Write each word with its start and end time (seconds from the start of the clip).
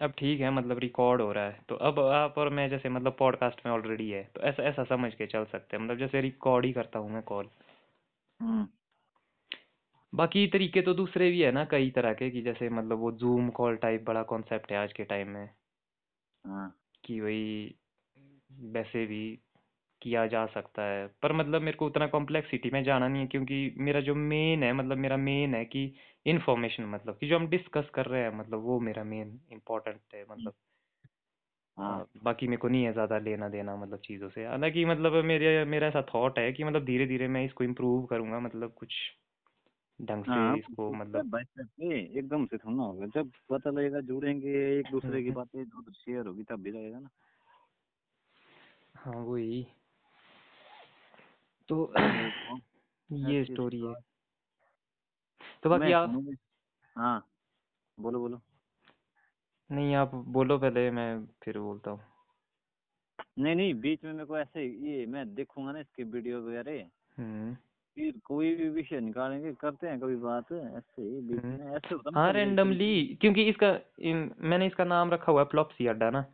अब 0.00 0.12
ठीक 0.18 0.40
है 0.40 0.50
मतलब 0.50 0.78
रिकॉर्ड 0.78 1.20
हो 1.22 1.32
रहा 1.32 1.44
है। 1.44 1.60
तो 1.68 1.74
अब 1.74 1.98
आप 2.00 2.34
और 2.38 2.48
मैं 2.48 2.68
जैसे 2.70 2.88
मतलब 2.88 3.16
पॉडकास्ट 3.18 3.60
में 3.66 3.72
ऑलरेडी 3.72 4.10
है 4.10 4.22
तो 4.34 4.40
ऐसा 4.40 4.62
ऐसा 4.62 4.84
समझ 4.84 5.14
के 5.14 5.26
चल 5.26 5.44
सकते 5.44 5.76
हैं। 5.76 5.84
मतलब 5.84 5.98
जैसे 5.98 6.20
रिकॉर्ड 6.20 6.64
ही 6.64 6.72
करता 6.72 6.98
हूँ 6.98 7.10
मैं 7.10 7.22
कॉल 7.22 7.48
हम्म। 8.40 8.66
बाकी 10.12 10.46
तरीके 10.46 10.82
तो 10.82 10.94
दूसरे 10.94 11.30
भी 11.30 11.40
है 11.40 11.50
ना 11.52 11.64
कई 11.64 11.90
तरह 11.90 12.12
के 12.14 12.30
कि 12.30 12.42
जैसे 12.42 12.68
मतलब 12.68 12.98
वो 12.98 13.12
जूम 13.12 13.48
कॉल 13.50 13.76
टाइप 13.76 14.04
बड़ा 14.04 14.22
कॉन्सेप्ट 14.22 14.72
है 14.72 14.78
आज 14.78 14.92
के 14.92 15.04
टाइम 15.04 15.28
में। 15.28 15.48
हाँ। 16.44 16.74
कि 17.04 17.20
वही 17.20 17.74
वैसे 18.52 19.06
भी 19.06 19.38
किया 20.06 20.26
जा 20.28 20.44
सकता 20.48 20.82
है। 20.84 21.06
पर 21.22 21.32
मतलब 21.34 21.62
मेरे 21.62 21.76
को 21.76 21.86
उतना 21.86 22.06
कॉम्प्लेक्सिटी 22.08 22.70
में 22.70 22.82
जाना 22.84 23.08
नहीं 23.08 23.22
है 23.22 23.28
क्योंकि 23.28 23.60
मेरा 23.80 24.00
जो 24.02 24.14
मेन 24.26 24.62
है 24.62 24.72
मतलब 24.74 24.98
मेरा 24.98 25.16
मेन 25.22 25.54
है 25.54 25.64
कि 25.66 25.84
इन्फॉर्मेशन 26.26 26.84
मतलब 26.90 27.18
कि 27.18 27.28
जो 27.28 27.38
हम 27.38 27.48
डिस्कस 27.50 27.90
कर 27.94 28.06
रहे 28.06 28.22
हैं 28.22 28.38
मतलब 28.38 28.62
वो 28.64 28.80
मेरा 28.82 29.04
मेन 29.06 29.40
इम्पोर्टेंट 29.52 30.00
है 30.14 30.24
मतलब। 30.26 30.54
हाँ। 31.78 32.06
बाकी 32.18 32.46
मेरे 32.46 32.56
को 32.56 32.68
नहीं 32.68 32.84
है 32.84 32.92
ज़्यादा 32.92 33.18
लेना 33.18 33.48
देना 33.48 33.76
मतलब 33.76 33.98
चीज़ों 34.00 34.28
से। 34.30 34.44
हालाँकि 34.46 34.84
मतलब 34.84 35.12
मेरे 35.24 35.64
मेरा 35.66 35.86
ऐसा 35.88 36.02
थॉट 36.14 36.38
है 36.38 36.50
कि 36.52 36.64
मतलब 36.64 36.84
धीरे 36.84 37.06
धीरे 37.06 37.28
मैं 37.30 37.44
इसको 37.44 37.64
इम्प्रूव 37.64 38.04
करूँगा 38.06 38.40
मतलब 38.40 38.74
कुछ 38.74 38.94
ढंग 39.98 40.24
से 40.26 40.44
हाँ 40.44 40.56
इसको 40.56 40.92
मतलब 40.94 41.24
स्टेप 41.36 41.82
एकदम 41.82 42.44
से 42.46 42.58
थोड़ा 42.58 42.84
होगा। 42.84 43.06
जब 43.08 43.30
पता 43.50 43.70
लगेगा 43.70 44.00
जुड़ेंगे 44.04 44.50
एक 44.78 44.88
दूसरे 44.88 45.22
की 45.22 45.30
बातें 45.32 45.64
शेयर 45.92 46.26
होगी 46.26 46.44
तब 46.44 46.62
भी 46.62 46.70
लगेगा 46.70 46.98
ना। 46.98 47.08
हाँ 48.94 49.14
वही। 49.22 49.64
तो 51.68 51.92
ये 53.12 53.44
स्टोरी 53.44 53.80
है। 53.80 53.94
तो 55.62 55.70
बाकी 55.70 55.92
आप 55.92 56.10
हाँ 56.96 57.26
बोलो 57.98 58.20
बोलो। 58.20 58.40
नहीं 59.70 59.94
आप 59.94 60.14
बोलो 60.14 60.58
पहले 60.58 60.90
मैं 60.90 61.26
फिर 61.42 61.58
बोलता 61.58 61.90
हूँ। 61.90 62.00
नहीं 63.38 63.54
नहीं 63.56 63.74
बीच 63.74 64.04
में 64.04 64.12
मेरे 64.12 64.24
को 64.24 64.38
ऐसे 64.38 64.64
ये 64.90 65.06
मैं 65.06 65.34
देखूँगा 65.34 65.72
ना 65.72 65.80
इसके 65.80 66.02
वीडियो 66.02 66.40
वगैरह। 66.40 66.84
हम्म। 67.18 67.54
फिर 67.96 68.18
कोई 68.24 68.54
भी 68.54 68.68
विषय 68.68 69.00
निकालेंगे 69.00 69.52
करते 69.52 69.86
हैं 69.88 69.98
कभी 70.00 70.16
बात 70.16 70.52
ऐसे 70.52 71.02
ही 71.02 71.20
बीच 71.20 71.44
हम्म। 71.44 71.58
में 71.60 71.74
ऐसे 71.76 71.94
होता 71.94 72.10
हाँ 72.14 72.32
रैंडमली 72.32 73.18
क्योंकि 73.20 73.42
इसका 73.48 73.68
इन, 74.00 74.30
मैंने 74.40 74.66
इसका 74.66 74.84
नाम 74.84 75.10
रखा 75.10 75.32
हुआ 75.32 75.42
है 75.42 75.48
फ्लॉपसी 75.48 75.86
अड्डा 75.86 76.10
ना। 76.10 76.24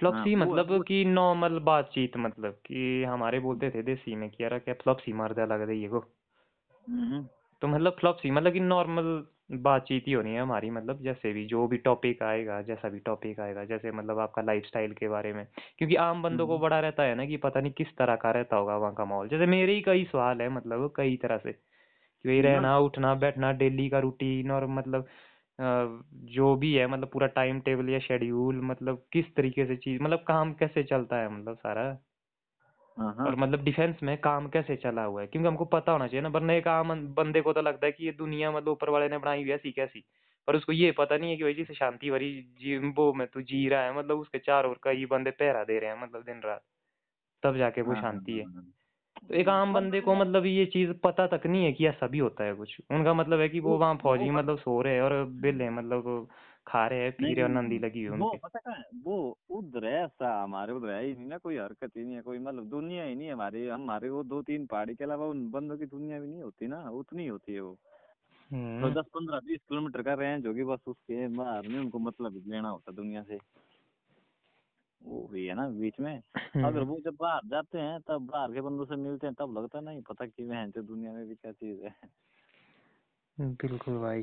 फ्लॉपसी 0.00 0.34
वो 0.36 0.44
मतलब 0.44 0.84
कि 0.84 1.04
नॉर्मल 1.04 1.58
बातचीत 1.58 2.16
मतलब 2.16 2.52
कि 2.66 3.04
हमारे 3.04 3.40
बोलते 3.40 3.70
थे 3.70 3.82
देसी 3.82 4.14
में 4.14 4.30
कि 4.30 4.44
यार 4.44 4.58
क्या 4.58 4.74
फ्लॉपसी 4.74 5.12
मार 5.12 5.34
दिया 5.34 5.46
लग 5.46 5.62
रही 5.62 5.82
है 5.82 5.88
को 5.88 6.04
तो 7.62 7.68
मतलब 7.68 7.96
फ्लॉपसी 8.00 8.30
मतलब 8.30 8.52
कि 8.52 8.60
नॉर्मल 8.60 9.26
बातचीत 9.52 10.04
ही 10.08 10.12
होनी 10.12 10.34
है 10.34 10.40
हमारी 10.42 10.70
मतलब 10.70 11.02
जैसे 11.02 11.32
भी 11.32 11.46
जो 11.46 11.66
भी 11.68 11.76
टॉपिक 11.78 12.22
आएगा 12.22 12.62
जैसा 12.62 12.88
भी 12.88 12.98
टॉपिक 12.98 13.40
आएगा 13.40 13.64
जैसे 13.64 13.90
मतलब 13.92 14.18
आपका 14.18 14.42
लाइफस्टाइल 14.42 14.92
के 14.92 15.08
बारे 15.08 15.32
में। 15.32 15.46
क्योंकि 15.78 15.96
आम 15.96 16.22
बंदों 16.22 16.46
को 16.46 16.58
हम्म, 16.58 16.58
बड़ा 16.58 16.80
रहता 16.80 17.02
है 17.02 17.14
ना 17.14 17.26
कि 17.26 17.36
पता 17.36 17.60
नहीं 17.60 17.72
किस 17.72 17.96
तरह 17.96 18.16
का 18.16 18.30
रहता 18.30 18.56
होगा 18.56 18.76
वहाँ 18.76 18.94
का 18.94 19.04
माहौल। 19.04 19.28
जैसे 19.28 19.46
मेरे 19.46 19.74
ही 19.74 19.80
कई 19.82 20.04
सवाल 20.04 20.42
है 20.42 20.48
मतलब 20.48 20.92
कई 20.96 21.16
तरह 21.16 21.38
से 21.38 21.52
कि 21.52 22.28
वही 22.28 22.40
हम्म, 22.40 22.42
रहना 22.42 22.78
उठना 22.78 23.14
बैठना 23.14 23.52
डेली 23.52 23.88
का 23.88 23.98
रूटीन 23.98 24.50
और 24.50 24.66
मतलब 24.66 25.06
जो 25.60 26.54
भी 26.56 26.72
है 26.74 26.86
मतलब 26.86 27.10
पूरा 27.12 27.26
टाइम 27.32 27.60
टेबल 27.60 27.88
या 27.90 27.98
शेड्यूल 28.00 28.60
मतलब 28.64 29.06
किस 29.12 29.34
तरीके 29.36 29.66
से 29.66 29.76
चीज़ 29.78 30.02
मतलब 30.02 30.24
काम 30.28 30.52
कैसे 30.54 30.82
चलता 30.84 31.16
है 31.16 31.28
मतलब 31.30 31.56
सारा? 31.58 31.90
हाँ 32.96 33.14
हाँ। 33.18 33.26
और 33.26 33.36
मतलब 33.36 33.62
डिफेंस 33.64 34.02
में 34.02 34.16
काम 34.20 34.48
कैसे 34.50 34.76
चला 34.76 35.02
हुआ 35.04 35.20
है? 35.20 35.26
क्योंकि 35.26 35.46
हमको 35.48 35.64
पता 35.66 35.92
होना 35.92 36.06
चाहिए 36.06 36.20
ना 36.22 36.28
वरना 36.28 36.52
एक 36.54 36.68
आम 36.68 36.92
बंदे 37.14 37.40
को 37.40 37.52
तो 37.52 37.62
लगता 37.62 37.86
है 37.86 37.92
कि 37.92 38.04
ये 38.06 38.12
दुनिया 38.14 38.50
मतलब 38.52 38.68
ऊपर 38.68 38.88
वाले 38.90 39.08
ने 39.08 39.18
बनाई 39.18 39.40
हुई 39.40 39.50
है 39.50 39.54
ऐसी 39.56 39.72
कैसी। 39.72 40.04
पर 40.48 40.56
उसको 40.56 40.72
ये 40.72 40.90
पता 40.92 41.16
नहीं 41.16 41.30
है 41.30 41.36
कि 41.36 41.42
भाई 41.42 41.54
जिसे 41.54 41.74
शांति 41.74 42.10
भरी 42.10 42.30
जी 42.60 42.76
वो 42.90 43.12
में 43.14 43.26
तू 43.28 43.42
जी 43.42 43.68
रहा 43.68 43.82
है 43.82 43.96
मतलब 43.98 44.18
उसके 44.18 44.38
चार 44.40 44.66
ओर 44.66 44.80
कई 44.84 45.06
बंदे 45.08 45.30
पहरा 45.32 45.64
दे 45.64 45.78
रहे 45.78 45.90
हैं 45.90 46.02
मतलब 46.02 46.24
दिन 46.24 46.40
रात 46.44 46.62
तब 47.42 47.56
जाके 47.56 47.82
वो 47.82 47.94
हाँ 47.94 47.96
शांति 47.96 48.38
हाँ, 48.38 48.64
तो 49.16 49.34
एक 49.34 49.48
आम। 49.48 49.72
बंदे 49.74 50.00
को 50.00 50.14
मतलब 50.14 50.46
ये 50.46 50.66
चीज़ 50.66 50.92
पता 50.92 51.26
तक 51.26 51.46
नहीं 51.46 51.64
है 51.64 51.72
कि 51.72 51.86
ऐसा 51.86 52.06
भी 52.06 52.18
होता 52.18 52.44
है 52.44 52.54
कुछ। 52.54 52.76
उनका 52.90 53.14
मतलब 53.14 53.40
है 53.40 53.48
कि 53.48 53.60
वो 53.60 53.76
वहाँ 53.78 53.96
फौजी 53.96 54.30
मतलब 54.30 54.58
सो 54.58 54.82
रहे 54.82 54.94
हैं 54.94 55.02
और 55.02 55.24
बिल 55.24 55.60
है 55.60 55.70
मतलब 55.70 56.28
खा 56.66 56.86
रहे 56.86 57.02
हैं 57.02 57.12
पी 57.12 57.34
रहे 57.34 57.42
और 57.42 57.50
नंदी 57.50 57.78
लगी 57.78 58.04
हुई 58.04 58.18
वो 58.18 58.34
पता 58.44 58.70
है? 58.70 58.84
वो 59.04 59.38
उधर 59.50 59.84
है 59.84 60.04
ऐसा 60.04 60.42
हमारे 60.42 60.72
उधर 60.72 60.90
है 60.90 61.04
ही 61.04 61.14
नहीं 61.14 61.26
ना 61.26 61.38
कोई 61.38 61.56
हरकत 61.56 61.90
ही 61.96 62.04
नहीं 62.04 62.14
है 62.14 62.22
कोई 62.22 62.38
मतलब 62.38 62.64
दुनिया 62.64 63.04
ही 63.04 63.14
नहीं 63.14 63.26
है 63.26 63.32
हमारी। 63.32 63.68
हमारे 63.68 64.10
वो 64.10 64.22
दो 64.22 64.42
तीन 64.42 64.66
पहाड़ी 64.66 64.94
के 64.94 65.04
अलावा 65.04 65.26
उन 65.26 65.50
बंदों 65.50 65.78
की 65.78 65.86
दुनिया 65.86 66.20
भी 66.20 66.26
नहीं 66.28 66.42
होती 66.42 66.66
ना 66.66 66.90
उतनी 66.90 67.26
होती 67.26 67.54
है 67.54 67.60
वो। 67.60 67.76
तो 68.50 68.56
हम्म। 68.56 68.90
दस 68.90 69.04
पंद्रह 69.14 69.38
बीस 69.38 69.60
किलोमीटर 69.68 70.02
का 70.02 70.14
रेंज 70.14 70.46
होगी 70.46 70.64
बस 70.64 70.80
उसके 70.86 71.28
बाहर 71.28 71.66
नहीं 71.66 71.78
उनको 71.78 71.98
मतलब 71.98 72.42
लेना 72.46 72.68
होता 72.68 72.92
दुनिया 72.92 73.22
से। 73.22 73.38
वो 75.02 75.28
भी 75.32 75.46
है 75.46 75.54
ना 75.54 75.68
बीच 75.68 76.00
में। 76.00 76.22
अगर 76.64 76.82
वो 76.82 77.00
जब 77.00 77.16
बाहर 77.20 77.40
जाते 77.46 77.78
हैं 77.78 78.00
तब 78.00 78.26
बाहर 78.26 78.52
के 78.52 78.60
बंदों 78.60 78.84
से 78.84 78.96
मिलते 78.96 79.26
हैं 79.26 79.34
तब 79.34 79.58
लगता 79.58 79.80
नहीं 79.80 80.02
पता 80.02 80.26
कि 80.26 80.44
वह 80.44 80.66
दुनिया 80.66 81.12
में 81.12 81.26
भी 81.28 81.34
क्या 81.34 81.52
चीज़ 81.52 81.84
है। 81.84 81.94
बिल्कुल 83.38 83.98
भाई। 83.98 84.22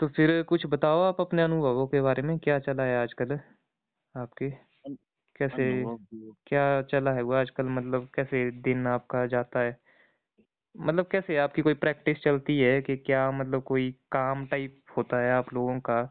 तो 0.00 0.08
फिर 0.08 0.42
कुछ 0.42 0.66
बताओ 0.66 1.00
आप 1.02 1.20
अपने 1.20 1.42
अनुभवों 1.42 1.86
के 1.86 2.00
बारे 2.00 2.22
में 2.22 2.38
क्या 2.38 2.58
चला 2.58 2.82
है 2.82 2.96
आजकल 3.02 3.32
आपके? 4.14 4.50
कैसे 5.36 5.66
क्या 6.46 6.82
चला 6.82 7.12
है 7.12 7.22
वो 7.22 7.32
आजकल 7.32 7.66
मतलब 7.68 8.08
कैसे 8.14 8.50
दिन 8.62 8.86
आपका 8.86 9.26
जाता 9.26 9.60
है? 9.60 9.78
मतलब 10.74 11.06
कैसे 11.06 11.36
आपकी 11.36 11.62
कोई 11.62 11.74
प्रैक्टिस 11.74 12.18
चलती 12.18 12.58
है 12.58 12.80
कि 12.82 12.96
क्या 12.96 13.30
मतलब 13.30 13.62
कोई 13.62 13.90
काम 14.12 14.46
टाइप 14.46 14.82
होता 14.96 15.20
है 15.20 15.32
आप 15.32 15.54
लोगों 15.54 15.80
का? 15.80 16.02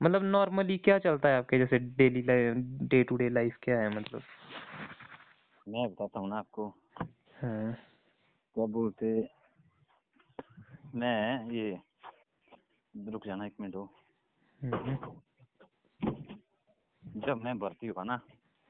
मतलब 0.00 0.22
नॉर्मली 0.22 0.78
क्या 0.78 0.98
चलता 0.98 1.28
है 1.28 1.38
आपके? 1.38 1.58
जैसे 1.58 1.78
daily 1.78 2.22
day 2.88 3.02
to 3.04 3.16
day 3.16 3.28
life 3.28 3.56
क्या 3.62 3.78
है 3.80 3.88
मतलब? 3.96 4.22
मैं 5.68 5.88
बताता 5.90 6.20
हूँ 6.20 6.28
ना 6.28 6.38
आपको। 6.38 6.68
हाँ। 7.42 7.72
क्या 8.56 8.66
बोलते 8.66 9.28
मैं 10.94 11.50
ये 11.50 11.78
रुक 12.94 13.26
जाना 13.26 13.46
एक 13.46 13.54
मिनट 13.60 13.74
हो 13.76 13.88
हम्म, 14.60 14.96
जब 17.20 17.42
मैं 17.44 17.58
भर्ती 17.58 17.86
हुआ 17.86 18.04
ना 18.04 18.20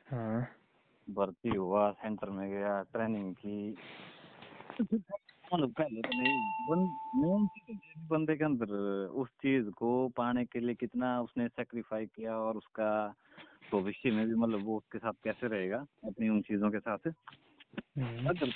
हाँ। 0.07 0.41
भर्ती 1.11 1.57
हुआ 1.57 1.91
सेंटर 1.93 2.31
में 2.31 2.49
गया 2.51 2.83
ट्रेनिंग 2.83 3.35
की। 3.35 3.77
मतलब 5.55 5.73
पहले 5.73 6.03
तो 6.03 6.13
नहीं 6.13 6.53
बन, 6.67 6.97
मेन 7.15 7.51
बंदे 8.09 8.37
के 8.37 8.45
अंदर 8.45 8.67
उस 9.07 9.29
चीज़ 9.29 9.71
को 9.71 10.09
पाने 10.09 10.45
के 10.45 10.61
लिए 10.61 10.75
कितना 10.75 11.21
उसने 11.21 11.49
सेक्रीफाई 11.49 12.07
किया 12.07 12.39
और 12.39 12.57
उसका 12.57 13.15
भविष्य 13.73 14.11
में 14.11 14.27
भी 14.27 14.35
मतलब 14.35 14.65
वो 14.65 14.77
उसके 14.77 14.99
साथ 14.99 15.13
कैसे 15.25 15.49
रहेगा 15.49 15.87
अपनी 16.05 16.29
उन 16.29 16.41
चीज़ों 16.43 16.71
के 16.71 16.79
साथ। 16.79 16.99
हम्म, 17.99 18.29
अगर 18.29 18.47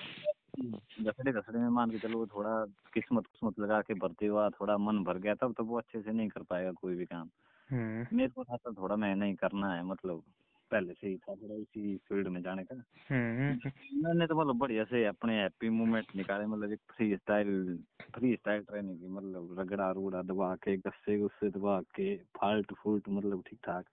घसड़े 1.11 1.33
घसड़े 1.33 1.59
में 1.59 1.69
मान 1.69 1.91
के 1.91 1.99
चलो 1.99 2.19
वो 2.19 2.27
थोड़ा 2.27 2.65
किस्मत 2.95 3.27
किस्मत 3.27 3.59
लगा 3.59 3.81
के 3.81 3.95
भरते 3.95 4.27
हुआ 4.27 4.51
थोड़ा 4.51 4.79
मन 4.79 5.05
भर 5.05 5.19
गया 5.19 5.35
तब 5.35 5.55
तो 5.59 5.65
वो 5.65 5.79
अच्छे 5.79 6.03
से 6.03 6.13
नहीं 6.13 6.29
कर 6.29 6.43
पाएगा 6.43 6.73
कोई 6.73 6.95
भी 6.95 7.05
काम। 7.05 7.31
हम्म, 7.71 8.17
मेरे 8.17 8.31
को 8.31 8.45
था 8.45 8.57
थोड़ा 8.57 8.97
मैं 8.97 9.17
नहीं 9.17 9.35
करना 9.35 9.75
है 9.75 9.83
मतलब। 9.83 10.23
पहले 10.71 10.95
से 10.95 11.09
ही 11.09 11.17
था 11.17 11.35
थोड़ा 11.35 11.55
इसी 11.55 11.97
फ़ील्ड 11.97 12.29
में 12.29 12.43
जाने 12.43 12.65
का। 12.65 12.83
हम्म, 13.11 13.59
मैंने 13.95 14.27
तो 14.27 14.41
मतलब 14.41 14.59
बढ़िया 14.59 14.85
से 14.85 15.05
अपने 15.05 15.41
हैप्पी 15.41 15.69
मोमेंट 15.69 16.07
निकाले 16.17 16.47
मतलब 16.47 16.73
एक 16.73 16.81
free 16.97 17.17
style 17.17 17.79
free 18.15 18.35
style 18.37 18.63
training 18.63 18.99
की 18.99 19.09
मतलब 19.09 19.57
रगड़ा 19.61 19.91
रुगड़ा 19.91 20.23
दबा 20.23 20.55
के 20.57 20.77
गस्से 20.77 21.19
गुस्से 21.19 21.51
दबा 21.51 21.81
के 21.81 22.17
फाल्ट 22.17 22.73
फूल्ट 22.75 23.09
मतलब 23.09 23.43
ठीक 23.47 23.59
ठाक। 23.65 23.85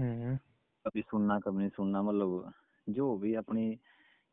हम्म, 0.00 0.36
कभी 0.86 1.02
सुनना 1.02 1.38
कभी 1.40 1.58
नहीं 1.58 1.68
सुनना 1.68 2.02
मतलब 2.02 2.52
जो 2.88 3.16
भी 3.16 3.34
अपनी 3.34 3.74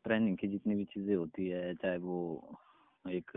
ट्रेनिंग 0.04 0.36
की 0.38 0.48
जितनी 0.48 0.74
भी 0.74 0.84
चीज़ें 0.84 1.14
होती 1.16 1.48
है 1.48 1.74
चाहे 1.74 1.98
वो 1.98 2.58
एक 3.08 3.30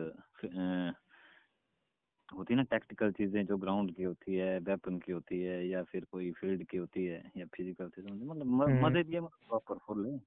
होती 2.35 2.53
है 2.53 2.57
ना 2.57 2.63
टैक्टिकल 2.63 3.11
चीज़ें 3.11 3.45
जो 3.45 3.57
ग्राउंड 3.57 3.95
की 3.95 4.03
होती 4.03 4.35
है 4.35 4.59
वेपन 4.59 4.99
की 4.99 5.11
होती 5.11 5.41
है 5.41 5.67
या 5.67 5.83
फिर 5.83 6.05
कोई 6.05 6.31
फ़ील्ड 6.31 6.63
की 6.63 6.77
होती 6.77 7.05
है 7.05 7.31
या 7.37 7.45
फ़िज़िकल 7.45 7.89
चीज़ें 7.89 8.11
मतलब 8.11 8.69
मज़े 8.81 9.03
लिए 9.03 9.21
प्रॉपर 9.21 9.77
फुल 9.77 10.05
है। 10.07 10.17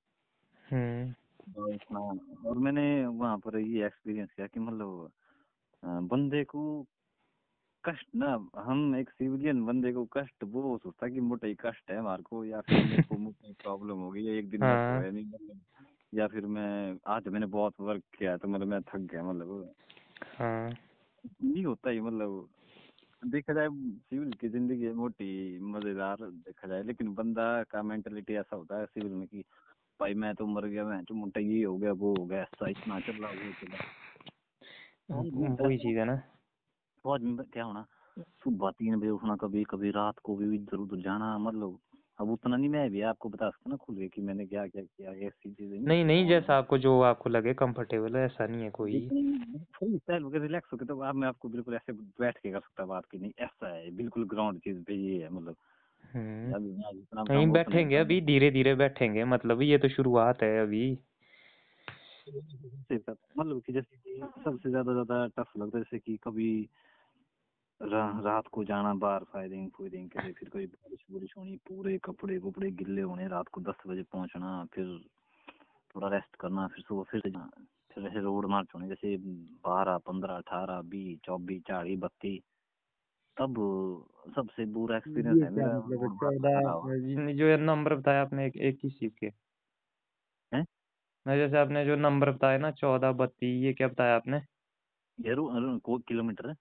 हम्म, 0.66 1.14
तो 1.40 1.78
और 2.48 2.58
मैंने 2.58 3.06
वहाँ 3.06 3.38
पर 3.38 3.58
ये 3.58 3.86
एक्सपीरियंस 3.86 4.30
किया 4.36 4.46
कि 4.46 4.60
मतलब 4.60 5.10
बंदे 5.82 6.44
को 6.44 6.86
कष्ट 7.84 8.06
ना 8.14 8.26
हम 8.62 8.96
एक 8.96 9.10
सिविलियन 9.10 9.64
बंदे 9.66 9.92
को 9.92 10.04
कष्ट 10.12 10.44
वो 10.44 10.78
सोचता 10.78 11.06
है 11.06 11.12
कि 11.12 11.20
मोटा 11.20 11.48
कष्ट 11.60 11.90
है 11.90 11.98
हमारे 11.98 12.22
को 12.22 12.44
या 12.44 12.60
फिर 12.60 12.82
मेरे 12.82 13.02
को 13.02 13.16
मोटी 13.18 13.52
प्रॉब्लम 13.52 13.98
हो 13.98 14.10
गई 14.10 14.24
है 14.26 14.36
एक 14.36 14.50
दिन 14.50 14.62
हाँ। 14.62 15.00
नहीं 15.12 15.24
मतलब 15.26 15.60
या 16.14 16.26
फिर 16.28 16.46
मैं 16.46 16.98
आज 17.06 17.28
मैंने 17.28 17.46
बहुत 17.46 17.74
वर्क 17.80 18.02
किया 18.18 18.36
तो 18.36 18.48
मतलब 18.48 18.66
मैं 18.66 18.82
थक 18.82 18.98
गया 18.98 19.22
मतलब। 19.24 19.74
हाँ। 20.38 20.89
नहीं 21.24 21.64
होता 21.64 21.90
ही 21.90 22.00
मतलब 22.00 22.48
देखा 23.24 23.52
जाए 23.52 23.68
सिविल 23.70 24.32
की 24.32 24.48
ज़िंदगी 24.48 24.84
है 24.84 24.94
मोटी 24.94 25.60
मज़ेदार 25.60 26.16
देखा 26.20 26.68
जाए 26.68 26.82
लेकिन 26.82 27.14
बंदा 27.14 27.62
का 27.62 27.82
मेंटेलिटी 27.82 28.34
ऐसा 28.34 28.56
होता 28.56 28.78
है 28.78 28.86
सिविल 28.86 29.12
में 29.12 29.28
कि 29.28 29.44
भाई 30.00 30.14
मैं 30.14 30.34
तो 30.34 30.46
मर 30.46 30.66
गया 30.66 30.84
मैं 30.84 31.04
तो 31.04 31.14
मोटा 31.14 31.40
ये 31.40 31.64
हो 31.64 31.78
गया 31.78 31.92
वो 31.92 32.14
हो 32.18 32.26
गया 32.26 32.42
ऐसा 32.42 32.68
इतना 32.68 33.00
चल 33.00 33.12
रहा 33.12 33.30
वो 33.30 33.52
चला 33.52 35.66
वही 35.66 35.78
चीज़ 35.78 35.98
है 35.98 36.04
ना। 36.04 36.22
फौज 37.04 37.22
में 37.22 37.46
क्या 37.46 37.64
होना 37.64 37.86
सुबह 38.18 38.70
तीन 38.70 39.00
बजे 39.00 39.10
उठना 39.10 39.36
कभी 39.36 39.64
कभी 39.64 39.90
रात 39.90 40.18
को 40.18 40.36
भी 40.36 40.54
इधर 40.54 40.76
उधर 40.76 40.96
जाना 40.96 41.38
मतलब 41.38 41.78
अब 42.20 42.30
उतना 42.30 42.56
नहीं 42.56 42.68
मैं 42.68 42.90
भी 42.90 43.00
आपको 43.00 43.28
बता 43.28 43.48
सकता 43.50 43.70
ना 43.70 43.76
खुल 43.76 43.96
के 43.96 44.08
कि 44.08 44.22
मैंने 44.22 44.46
क्या 44.46 44.66
क्या 44.66 44.82
किया 44.82 45.10
ऐसी 45.26 45.50
चीज़ें 45.50 45.78
नहीं 45.80 46.04
नहीं 46.04 46.28
जैसा 46.28 46.56
आपको 46.58 46.78
जो 46.78 47.00
आपको 47.00 47.30
लगे 47.30 47.54
कंफर्टेबल 47.54 48.16
है 48.16 48.24
ऐसा 48.24 48.46
नहीं 48.46 48.62
है 48.62 48.70
कोई। 48.70 49.00
फ्री 49.00 49.98
स्टाइल 49.98 50.22
वगैरह 50.22 50.44
रिलैक्स 50.44 50.72
होके 50.72 50.84
तो 50.84 51.00
आप 51.00 51.14
मैं 51.14 51.28
आपको 51.28 51.48
बिल्कुल 51.48 51.74
ऐसे 51.74 51.92
बैठ 51.92 52.38
के 52.38 52.50
कर 52.50 52.60
सकता 52.60 52.84
बात 52.84 53.04
की 53.04 53.18
नहीं 53.18 53.32
ऐसा 53.38 53.74
है 53.74 53.90
बिल्कुल 53.90 54.24
ग्राउंड 54.24 54.58
चीज़ 54.58 54.82
पे 54.82 54.94
ये 54.94 55.22
है 55.22 55.30
मतलब। 55.30 55.56
हम्म। 56.04 56.54
नहीं 57.32 57.46
बैठेंगे 57.50 57.96
अभी 57.96 58.20
धीरे 58.20 58.50
धीरे 58.50 58.74
बैठेंगे 58.74 59.24
मतलब 59.24 59.62
ये 59.62 59.78
तो 59.78 59.88
शुरुआत 59.88 60.42
है 60.42 60.60
अभी। 60.62 60.98
मतलब 63.38 63.60
कि 63.66 63.72
जैसे 63.72 63.96
कि 63.96 64.20
सबसे 64.44 64.70
ज़्यादा 64.70 64.92
ज़्यादा 64.92 65.26
टफ 65.26 65.52
लगता 65.58 65.78
है 65.78 65.84
जैसे 65.84 65.98
कि 65.98 66.16
कभी 66.16 66.68
रा, 67.80 68.20
रात 68.20 68.46
को 68.52 68.64
जाना 68.64 68.92
बाहर 68.94 69.24
फायरिंग 69.24 69.70
फुयरिंग 69.70 70.08
के 70.10 70.18
लिए 70.18 70.32
फिर 70.32 70.48
कोई 70.48 70.66
बारिश 70.66 71.04
बुरिश 71.10 71.34
होनी 71.38 71.56
पूरे 71.68 71.96
कपड़े 71.98 72.38
कुपड़े 72.38 72.70
गिल्ले 72.70 73.02
होने 73.02 73.28
रात 73.28 73.48
को 73.48 73.60
दस 73.60 73.82
बजे 73.86 74.02
पहुँचना 74.02 74.64
फिर 74.72 74.98
थोड़ा 75.94 76.08
रेस्ट 76.08 76.36
करना 76.36 76.66
फिर 76.66 76.84
सुबह 76.88 77.02
फिर 77.10 77.22
फिर 77.94 78.06
ऐसे 78.06 78.20
रोड 78.20 78.46
मार्च 78.46 78.68
होने 78.74 78.88
जैसे 78.88 79.16
बारह 79.64 79.98
पंद्रह 79.98 80.36
अठारह 80.36 80.80
बीस 80.82 81.18
चौबीस 81.24 81.62
चालीस 81.68 81.98
बत्तीस 81.98 82.40
तब 83.36 83.54
सबसे 84.36 84.64
बुरा 84.66 84.96
एक्सपीरियंस 84.96 85.42
है 85.42 85.50
मेरा 85.50 85.78
मतलब 85.78 87.36
जो 87.36 87.56
नंबर 87.56 87.94
बताया 87.94 88.20
आपने 88.22 88.46
एक 88.46 88.56
एक 88.56 88.78
किस 88.80 88.98
चीज़ 89.00 89.12
के। 89.20 89.30
हैं? 90.52 90.64
जैसे 91.26 91.58
आपने 91.58 91.84
जो 91.84 91.96
नंबर 91.96 92.30
बताया 92.30 92.58
ना 92.58 92.70
चौदह 92.72 93.12
बत्तीस 93.14 93.62
ये 93.64 93.72
क्या 93.72 93.88
बताया 93.88 94.16
आपने? 94.16 94.40
ये 95.18 95.34
किलोमीटर? 96.00 96.48
है 96.48 96.54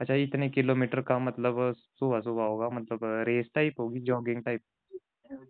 अच्छा 0.00 0.14
इतने 0.14 0.48
किलोमीटर 0.48 1.00
का 1.00 1.18
मतलब 1.18 1.74
सुबह 1.76 2.20
सुबह 2.20 2.42
होगा 2.42 2.68
मतलब 2.70 3.00
रेस 3.02 3.50
टाइप 3.54 3.80
होगी 3.80 4.00
जॉगिंग 4.00 4.42
टाइप? 4.42 4.60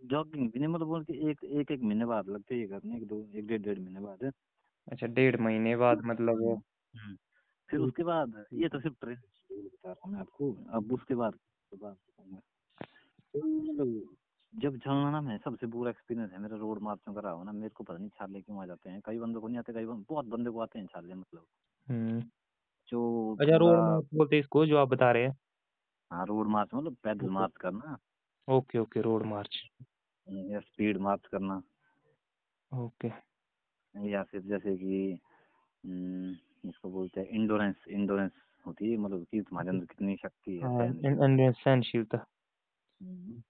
जॉगिंग 0.04 0.50
भी 0.50 0.58
नहीं 0.58 0.68
मतलब 0.68 0.86
बोल 0.86 1.04
के 1.04 1.30
एक 1.30 1.44
एक 1.44 1.70
एक 1.70 1.80
महीने 1.80 2.04
बाद 2.06 2.28
लगते 2.28 2.54
हैं 2.54 2.62
ये 2.62 2.68
करने 2.68 2.96
एक 2.96 3.06
दो 3.06 3.28
एक 3.34 3.46
डेढ़ 3.46 3.62
डेढ़ 3.62 3.78
महीने 3.78 4.00
बाद। 4.00 4.32
अच्छा 4.88 5.06
डेढ़ 5.06 5.40
महीने 5.40 5.76
बाद 5.76 6.02
मतलब 6.04 6.62
हम्म। 6.94 7.16
फिर 7.68 7.80
उसके 7.80 8.02
बाद 8.02 8.44
ये 8.52 8.68
तो 8.68 8.80
सिर्फ़ 8.80 8.96
ट्रेन 9.00 9.16
बता 9.52 9.90
रहा 9.92 10.00
हूँ 10.04 10.12
मैं 10.12 10.20
आपको। 10.20 10.52
अब 10.68 10.92
उसके 10.92 11.14
बाद 11.14 11.34
उसके 11.34 11.76
बाद 11.76 11.92
बताऊँगा। 11.92 12.40
तो 13.34 13.38
मतलब 13.38 14.16
जब 14.54 14.78
चलना 14.78 15.20
में 15.20 15.38
सबसे 15.38 15.66
बुरा 15.66 15.90
एक्सपीरियंस 15.90 16.32
है 16.32 16.38
मेरा 16.38 16.56
रोड 16.56 16.80
मार्च 16.80 17.00
में 17.08 17.16
करा 17.16 17.30
हो 17.30 17.44
ना 17.44 17.52
मेरे 17.52 17.68
को 17.68 17.84
पता 17.84 17.98
नहीं 17.98 18.08
छाले 18.08 18.40
क्यों 18.40 18.62
आ 18.62 18.66
जाते 18.66 18.90
हैं। 18.90 19.00
कई 19.04 19.18
बंदों 19.18 19.40
को 19.40 19.48
नहीं 19.48 19.58
आते 19.58 19.72
कई 19.72 19.84
बंद, 19.84 20.04
बहुत 20.08 20.26
बंदे 20.26 20.50
को 20.50 20.60
आते 20.60 20.78
हैं 20.78 20.86
छाले 20.86 21.14
मतलब। 21.14 21.46
हम्म। 21.86 22.20
जो 22.92 23.00
अच्छा 23.38 23.56
रोड 23.58 23.80
मार्च 23.80 24.04
बोलते 24.14 24.36
हैं 24.36 24.40
इसको 24.40 24.66
जो 24.66 24.78
आप 24.78 24.88
बता 24.88 25.10
रहे 25.12 25.22
हैं? 25.24 25.36
हाँ 26.10 26.24
रोड 26.26 26.48
मार्च 26.48 26.68
मतलब 26.74 26.96
पैदल 27.04 27.28
मार्च 27.30 27.56
करना। 27.60 27.98
ओके 28.48 28.78
ओके 28.78 29.00
रोड 29.02 29.22
मार्च 29.26 29.62
या 30.48 30.60
स्पीड 30.60 30.98
मार्च 31.00 31.26
करना। 31.26 31.62
ओके। 32.72 33.10
या 33.94 34.22
फिर 34.22 34.40
जैसे 34.42 34.76
कि 34.76 35.18
हम्म, 35.84 36.36
इसको 36.70 36.90
बोलते 36.90 37.20
हैं 37.20 37.28
इंडोरेंस 37.30 37.84
इंडोरेंस 37.90 38.32
होती 38.64 38.90
है 38.90 38.96
मतलब 38.98 39.24
कि 39.24 39.42
तुम्हारे 39.42 39.70
अंदर 39.70 39.86
कितनी 39.86 40.16
शक्ति 40.16 40.58
है 40.58 40.68
हाँ 40.68 40.70
सहनशीलता। 40.70 41.42
सहनशीलता। 41.54 42.24
हम्म। 43.00 43.42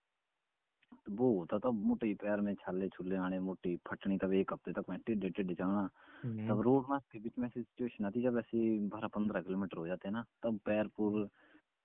तो 1.09 1.15
वो 1.17 1.39
होता 1.39 1.59
था 1.59 1.71
मोटे 1.71 2.15
पैर 2.15 2.41
में 2.41 2.55
छाले 2.55 2.89
छुले 2.89 3.17
आने 3.17 3.41
मोटी 3.41 3.77
फटनी 3.89 4.19
तब 4.19 4.33
एक 4.33 4.53
हफ़्ते 4.53 4.73
तक 4.73 4.85
मैं 4.91 4.99
टेढ़े 5.07 5.31
टेढ़े 5.31 5.55
चलना 5.55 5.89
हम्म, 6.25 6.51
तब 6.51 6.61
रोड 6.63 6.87
मार्च 6.91 7.05
के 7.13 7.19
बीच 7.19 7.39
में 7.39 7.47
ऐसी 7.49 7.63
सिचुएशन 7.63 8.05
आती 8.05 8.23
है 8.23 8.31
जब 8.31 8.39
ऐसे 8.39 8.79
बारह 8.89 9.09
पंद्रह 9.09 9.41
किलोमीटर 9.43 9.79
हो 9.79 9.87
जाते 9.87 10.09
हैं 10.09 10.15
ना 10.15 10.25
तब 10.43 10.59
पैर 10.67 10.89
पूरे 10.89 11.27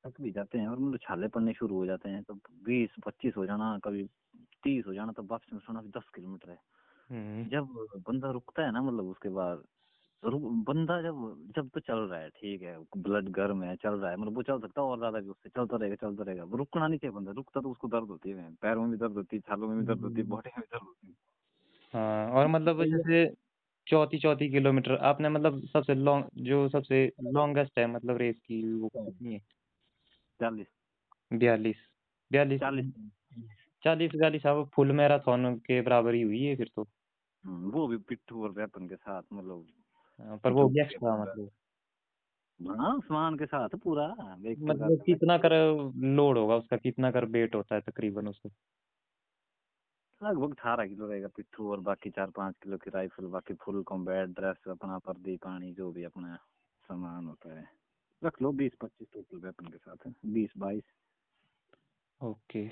थक 0.03 0.21
भी 0.21 0.31
जाते 0.31 0.57
हैं 0.59 0.67
और 0.67 0.79
मतलब 0.79 0.99
छाले 0.99 1.27
पड़ने 1.27 1.53
शुरू 1.53 1.75
हो 1.75 1.85
जाते 1.85 2.09
हैं। 2.09 2.23
तब 2.23 2.41
बीस 2.63 2.95
पच्चीस 3.05 3.37
हो 3.37 3.45
जाना 3.45 3.79
कभी 3.79 4.03
तीस 4.63 4.87
हो 4.87 4.93
जाना 4.93 5.11
तब 5.11 5.31
वापस 5.31 5.53
में 5.53 5.59
सोना 5.59 5.81
दस 5.81 6.09
किलोमीटर 6.15 6.51
है। 6.51 6.59
हम्म, 7.09 7.49
जब 7.51 7.87
बंदा 8.07 8.31
रुकता 8.31 8.63
है 8.65 8.71
ना 8.71 8.81
मतलब 8.81 9.05
उसके 9.05 9.29
बाद 9.29 9.63
बंदा 10.23 11.01
जब 11.01 11.51
जब 11.55 11.69
तो 11.69 11.79
चल 11.79 11.97
रहा 11.99 12.19
है 12.19 12.29
ठीक 12.29 12.61
है 12.61 12.77
ब्लड 12.97 13.29
गर्म 13.29 13.63
है 13.63 13.75
चल 13.75 13.93
रहा 13.93 14.11
है 14.11 14.17
मतलब 14.17 14.35
वो 14.35 14.43
चल 14.43 14.59
सकता 14.59 14.81
है 14.81 14.87
और 14.87 14.97
ज़्यादा 14.97 15.19
भी 15.19 15.29
उससे 15.29 15.49
चलता 15.49 15.77
रहेगा 15.77 15.95
चलता 15.95 16.23
रहेगा 16.23 16.43
वो 16.43 16.57
रुकना 16.57 16.87
नहीं 16.87 16.99
चाहिए 16.99 17.15
बंदा 17.15 17.31
रुकता 17.31 17.61
तो 17.61 17.71
उसको 17.71 17.87
दर्द 17.87 18.07
होती 18.09 18.29
है 18.29 18.49
पैरों 18.61 18.81
में 18.81 18.91
भी 18.91 18.97
दर्द 18.97 19.13
होती 19.13 19.35
है 19.35 19.41
छालों 19.41 19.67
में 19.67 19.77
भी 19.79 19.85
दर्द 19.85 20.01
होती 20.01 20.21
है 20.21 20.27
बॉडी 20.27 20.49
में 20.49 20.61
भी 20.61 20.67
दर्द 20.67 20.83
होती 20.83 21.07
है। 21.07 21.13
हाँ 21.93 22.31
और 22.31 22.47
मतलब 22.47 22.83
जैसे 22.85 23.25
चौथी 23.87 24.19
चौथी 24.19 24.49
किलोमीटर 24.51 24.95
आपने 25.05 25.29
मतलब 25.29 25.61
सबसे 25.67 25.95
लॉन्ग 25.95 26.29
जो 26.45 26.67
सबसे 26.69 27.05
लॉन्गेस्ट 27.23 27.79
है 27.79 27.87
मतलब 27.87 28.17
रेस 28.17 28.35
की 28.37 28.63
वो 28.73 28.89
कितनी 28.89 29.33
है? 29.33 29.39
चालीस। 30.39 30.67
बयालीस। 31.31 31.77
बयालीस? 32.31 32.59
चालीस। 32.61 32.93
चालीस 33.83 34.11
बयालीस 34.15 34.45
अब 34.47 34.69
फुल 34.75 34.91
मैराथन 34.91 35.55
के 35.67 35.81
बराबर 35.81 36.13
ही 36.13 36.21
हुई 36.21 36.43
है 36.43 36.55
फिर 36.55 36.71
तो। 36.75 36.87
हम्म, 37.43 37.71
वो 37.71 37.87
भी 37.87 37.97
पिट्ठू 37.99 38.43
और 38.43 38.51
वेपन 38.51 38.87
के 38.87 38.95
साथ 38.95 39.23
मतलब 39.33 39.65
हाँ, 39.67 39.82
पर 40.19 40.51
वो 40.53 40.67
भी 40.67 40.81
जो 40.81 40.81
एक्स्ट्रा 40.81 41.17
मतलब। 41.17 41.51
हाँ 42.59 42.99
सामान 42.99 43.35
के 43.37 43.45
साथ 43.45 43.75
पूरा 43.83 44.07
मतलब 44.59 45.01
कितना 45.05 45.37
कर 45.37 45.53
लोड 46.13 46.37
होगा 46.37 46.55
उसका 46.55 46.77
कितना 46.77 47.11
कर 47.11 47.25
वेट 47.29 47.55
होता 47.55 47.75
है 47.75 47.81
तकरीबन 47.81 48.27
उसका? 48.27 48.49
लगभग 50.21 50.51
अठारह 50.51 50.87
किलो 50.87 51.07
रहेगा 51.07 51.27
पिट्ठू 51.35 51.69
और 51.71 51.79
बाकी 51.81 52.09
चार 52.09 52.29
पाँच 52.31 52.55
किलो 52.63 52.77
की 52.77 52.89
राइफल 52.89 53.25
बाकी 53.29 53.53
फुल 53.61 53.81
कॉम्बैट 53.83 54.29
ड्रेस 54.31 54.67
अपना 54.69 54.97
पर्दी 55.05 55.35
पानी 55.43 55.71
जो 55.73 55.91
भी 55.91 56.03
अपना 56.03 56.35
सामान 56.89 57.27
होता 57.27 57.57
है। 57.59 57.67
रख 58.21 58.41
लो 58.41 58.51
बीस 58.53 58.75
पच्चीस 58.81 59.07
टोटल 59.13 59.45
वेपन 59.45 59.67
के 59.67 59.77
साथ 59.79 60.07
है 60.07 60.13
बीस 60.33 60.53
बाईस। 60.57 60.83
ओके 62.21 62.63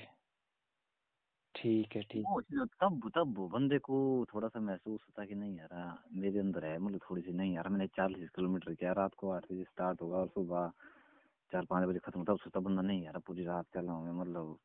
ठीक 1.54 1.96
है 1.96 2.02
ठीक 2.02 2.24
वो 2.26 2.40
तब 2.80 3.10
तब 3.14 3.34
वो 3.38 3.48
बंदे 3.48 3.78
को 3.78 3.96
थोड़ा 4.34 4.48
सा 4.48 4.60
महसूस 4.60 5.00
होता 5.00 5.22
है 5.22 5.28
कि 5.28 5.34
नहीं 5.34 5.56
यार 5.58 5.98
मेरे 6.16 6.38
अंदर 6.38 6.64
है 6.64 6.78
मतलब 6.78 7.00
थोड़ी 7.10 7.22
सी 7.22 7.32
नहीं 7.32 7.54
यार 7.54 7.68
मैंने 7.68 7.86
चालीस 7.96 8.30
किलोमीटर 8.30 8.74
किया 8.74 8.92
रात 8.92 9.14
को 9.14 9.30
आठ 9.30 9.44
बजे 9.52 9.64
स्टार्ट 9.64 10.02
होगा 10.02 10.16
और 10.18 10.28
सुबह 10.28 10.70
चार 11.52 11.64
पाँच 11.64 11.88
बजे 11.88 11.98
खत्म 11.98 12.18
होता 12.20 12.34
सोचता 12.34 12.60
बंदा 12.60 12.82
नहीं 12.82 13.04
यार 13.04 13.18
पूरी 13.26 13.44
रात 13.44 13.66
चला 13.74 13.92
हूँ 13.92 14.18
मतलब 14.20 14.58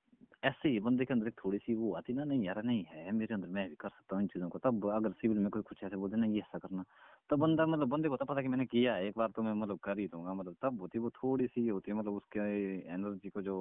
ऐसे 0.44 0.69
ही 0.69 0.80
बंदे 0.80 1.06
के 1.06 1.13
अंदर 1.13 1.28
एक 1.28 1.34
थोड़ी 1.36 1.57
सी 1.57 1.74
वो 1.75 1.92
आती 1.94 2.13
ना 2.13 2.24
नहीं 2.24 2.44
यार 2.44 2.62
नहीं 2.63 2.84
है 2.86 3.12
मेरे 3.12 3.34
अंदर 3.34 3.48
मैं 3.50 3.68
भी 3.69 3.75
कर 3.75 3.89
सकता 3.89 4.16
हूँ 4.16 4.24
इन 4.24 4.28
चीज़ों 4.28 4.50
को 4.50 4.60
तब 4.60 4.89
अगर 4.92 5.12
सिविल 5.12 5.38
में 5.38 5.50
कोई 5.50 5.62
कुछ 5.62 5.84
ऐसे 5.84 5.95
बोलते 5.95 6.18
ना 6.18 6.28
ये 6.28 6.39
ऐसा 6.39 6.57
करना 6.57 6.84
तो 7.30 7.38
बंदा 7.38 7.66
मतलब 7.66 7.89
बंदे 7.89 8.10
को 8.10 8.18
तो 8.18 8.25
पता 8.25 8.42
कि 8.42 8.48
मैंने 8.48 8.66
किया 8.66 8.94
है 8.95 9.07
एक 9.07 9.18
बार 9.18 9.31
तो 9.31 9.44
मैं 9.44 9.54
मतलब 9.56 9.80
कर 9.84 10.00
ही 10.00 10.07
दूँगा 10.07 10.34
मतलब 10.34 10.56
तब 10.62 10.81
होती 10.81 11.00
वो 11.00 11.10
थोड़ी 11.13 11.48
सी 11.48 11.67
होती 11.67 11.91
है 11.91 11.98
मतलब 11.98 12.13
उसके 12.13 12.39
एनर्जी 12.94 13.29
को 13.29 13.41
जो 13.41 13.58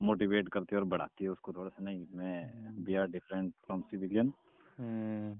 मोटिवेट 0.00 0.48
करती 0.48 0.76
है 0.76 0.80
और 0.80 0.88
बढ़ाती 0.88 1.24
है 1.24 1.30
उसको 1.30 1.52
थोड़ा 1.52 1.68
सा 1.68 1.84
नहीं 1.84 2.06
मैं 2.14 2.84
we 2.84 2.94
are 2.94 3.06
different 3.06 3.52
from 3.66 3.80
civilian 3.80 4.32
hmm. 4.78 5.32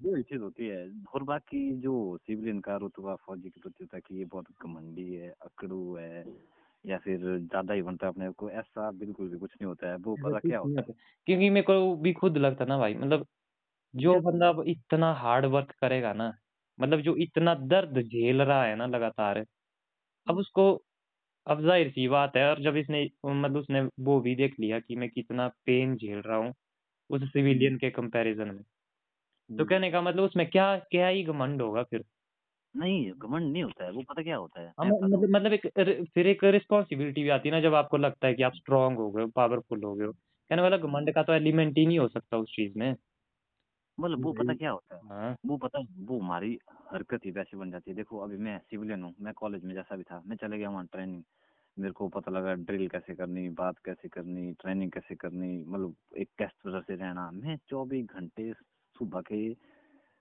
वो 0.00 0.22
चीज़ 0.22 0.40
होती 0.40 0.66
है 0.66 0.84
और 1.14 1.22
बाकी 1.22 1.60
जो 1.80 1.94
सिविलियन 2.18 2.60
का 2.60 2.76
रुतबा 2.76 3.14
फौजी 3.16 3.50
की 3.50 3.60
है 3.94 4.00
कि 4.00 4.18
ये 4.18 4.24
बहुत 4.24 4.46
घमंडी 4.62 5.14
है 5.14 5.30
अकड़ू 5.30 5.96
है 5.96 6.24
या 6.84 6.98
फिर 6.98 7.18
ज़्यादा 7.38 7.74
ही 7.74 7.82
बनता 7.82 8.06
है 8.06 8.12
अपने 8.12 8.30
को 8.30 8.50
ऐसा 8.50 8.90
बिल्कुल 8.90 9.28
भी 9.28 9.38
कुछ 9.38 9.50
नहीं 9.52 9.66
होता 9.66 9.90
है। 9.90 9.96
वो 9.96 10.16
पता 10.16 10.38
क्या 10.38 10.58
होता 10.58 10.80
है? 10.80 10.94
क्योंकि 11.26 11.50
मेरे 11.50 11.62
को 11.62 11.96
भी 11.96 12.12
खुद 12.12 12.36
लगता 12.38 12.64
ना 12.64 12.78
भाई 12.78 12.94
मतलब 12.94 13.26
जो 13.94 14.20
बंदा 14.20 14.52
इतना 14.66 15.12
हार्ड 15.14 15.46
वर्क 15.46 15.72
करेगा 15.80 16.12
ना 16.12 16.32
मतलब 16.78 17.00
जो 17.00 17.16
इतना 17.16 17.54
दर्द 17.54 18.00
झेल 18.02 18.42
रहा 18.42 18.64
है 18.64 18.76
ना 18.76 18.86
लगातार 18.86 19.44
अब 20.26 20.38
उसको 20.38 20.72
अब 21.48 21.60
ज़ाहिर 21.62 21.88
सी 21.90 22.06
बात 22.08 22.36
है 22.36 22.44
और 22.44 22.60
जब 22.62 22.76
इसने 22.76 23.02
मतलब 23.26 23.56
उसने 23.56 23.80
वो 24.02 24.18
भी 24.20 24.34
देख 24.36 24.54
लिया 24.60 24.78
कि 24.80 24.96
मैं 24.96 25.08
कितना 25.10 25.48
पेन 25.66 25.96
झेल 25.96 26.20
रहा 26.20 26.36
हूँ 26.38 26.54
उस 27.10 27.24
सिविलियन 27.28 27.78
के 27.78 27.90
कंपैरिजन 27.92 28.48
में। 28.50 28.64
तो 29.50 29.64
कहने 29.66 29.90
का 29.90 30.02
मतलब 30.02 30.24
उसमें 30.24 30.48
क्या 30.48 30.76
क्या 30.86 31.08
ही 31.08 31.24
घमंड 31.24 31.62
होगा 31.62 31.82
फिर? 31.84 32.04
नहीं 32.74 33.10
घमंड 33.14 33.52
नहीं 33.52 33.62
होता 33.62 33.84
है 33.84 33.90
वो 33.92 34.02
पता 34.04 34.22
क्या 34.22 34.36
होता 34.36 34.60
है? 34.60 34.72
हाँ, 34.78 34.86
मैं 34.86 34.98
बताता 34.98 35.08
मतलब 35.08 35.30
मतलब 35.30 35.52
एक 35.54 35.66
रि- 35.78 36.04
फिर 36.14 36.26
एक 36.28 36.42
रिस्पॉन्सिबिलिटी 36.46 37.22
भी 37.22 37.28
आती 37.30 37.48
है 37.48 37.54
ना 37.54 37.60
जब 37.62 37.74
आपको 37.74 37.96
लगता 37.96 38.26
है 38.26 38.34
कि 38.34 38.42
आप 38.42 38.52
स्ट्रांग 38.54 38.96
हो 38.98 39.10
गए 39.10 39.22
हो 39.22 39.28
पावरफुल 39.32 39.82
हो 39.84 39.94
गए 39.94 40.04
हो। 40.04 40.12
कहने 40.12 40.62
वाला 40.62 40.76
घमंड 40.78 41.12
का 41.14 41.22
तो 41.22 41.32
एलिमेंट 41.34 41.78
ही 41.78 41.86
नहीं 41.86 41.98
हो 41.98 42.08
सकता 42.08 42.36
उस 42.38 42.52
चीज़ 42.56 42.78
में। 42.78 42.94
मतलब 43.98 44.22
वो 44.22 44.32
पता 44.32 44.54
क्या 44.54 44.70
होता 44.70 44.96
है? 44.96 45.02
हाँ। 45.02 45.36
वो 45.46 45.56
पता 45.56 45.78
वो 46.00 46.18
हमारी 46.20 46.58
हरकत 46.92 47.24
ही 47.24 47.30
वैसी 47.30 47.56
बन 47.56 47.70
जाती 47.70 47.90
है। 47.90 47.96
देखो 47.96 48.18
अभी 48.18 48.36
मैं 48.38 48.58
सिविलियन 48.60 49.02
हूँ 49.02 49.14
मैं 49.20 49.34
कॉलेज 49.34 49.64
में 49.64 49.74
जैसा 49.74 49.96
भी 49.96 50.02
था 50.02 50.22
मैं 50.26 50.36
चले 50.36 50.58
गया 50.58 50.70
वहाँ 50.70 50.86
ट्रेनिंग। 50.92 51.22
मेरे 51.76 51.92
को 51.92 52.08
पता 52.08 52.30
लगा 52.32 52.54
ड्रिल 52.54 52.88
कैसे 52.88 53.14
करनी 53.14 53.48
बात 53.50 53.78
कैसे 53.84 54.08
करनी 54.08 54.52
ट्रेनिंग 54.52 54.90
कैसे 54.92 55.14
करनी 55.14 55.64
मतलब 55.64 55.96
एक 56.18 56.28
प्रेशर 56.36 56.80
से 56.82 56.94
रहना। 56.96 57.30
मैं 57.32 57.56
चौबीस 57.68 58.06
घंटे 58.06 58.52
सुबह 58.96 59.20
के 59.22 59.52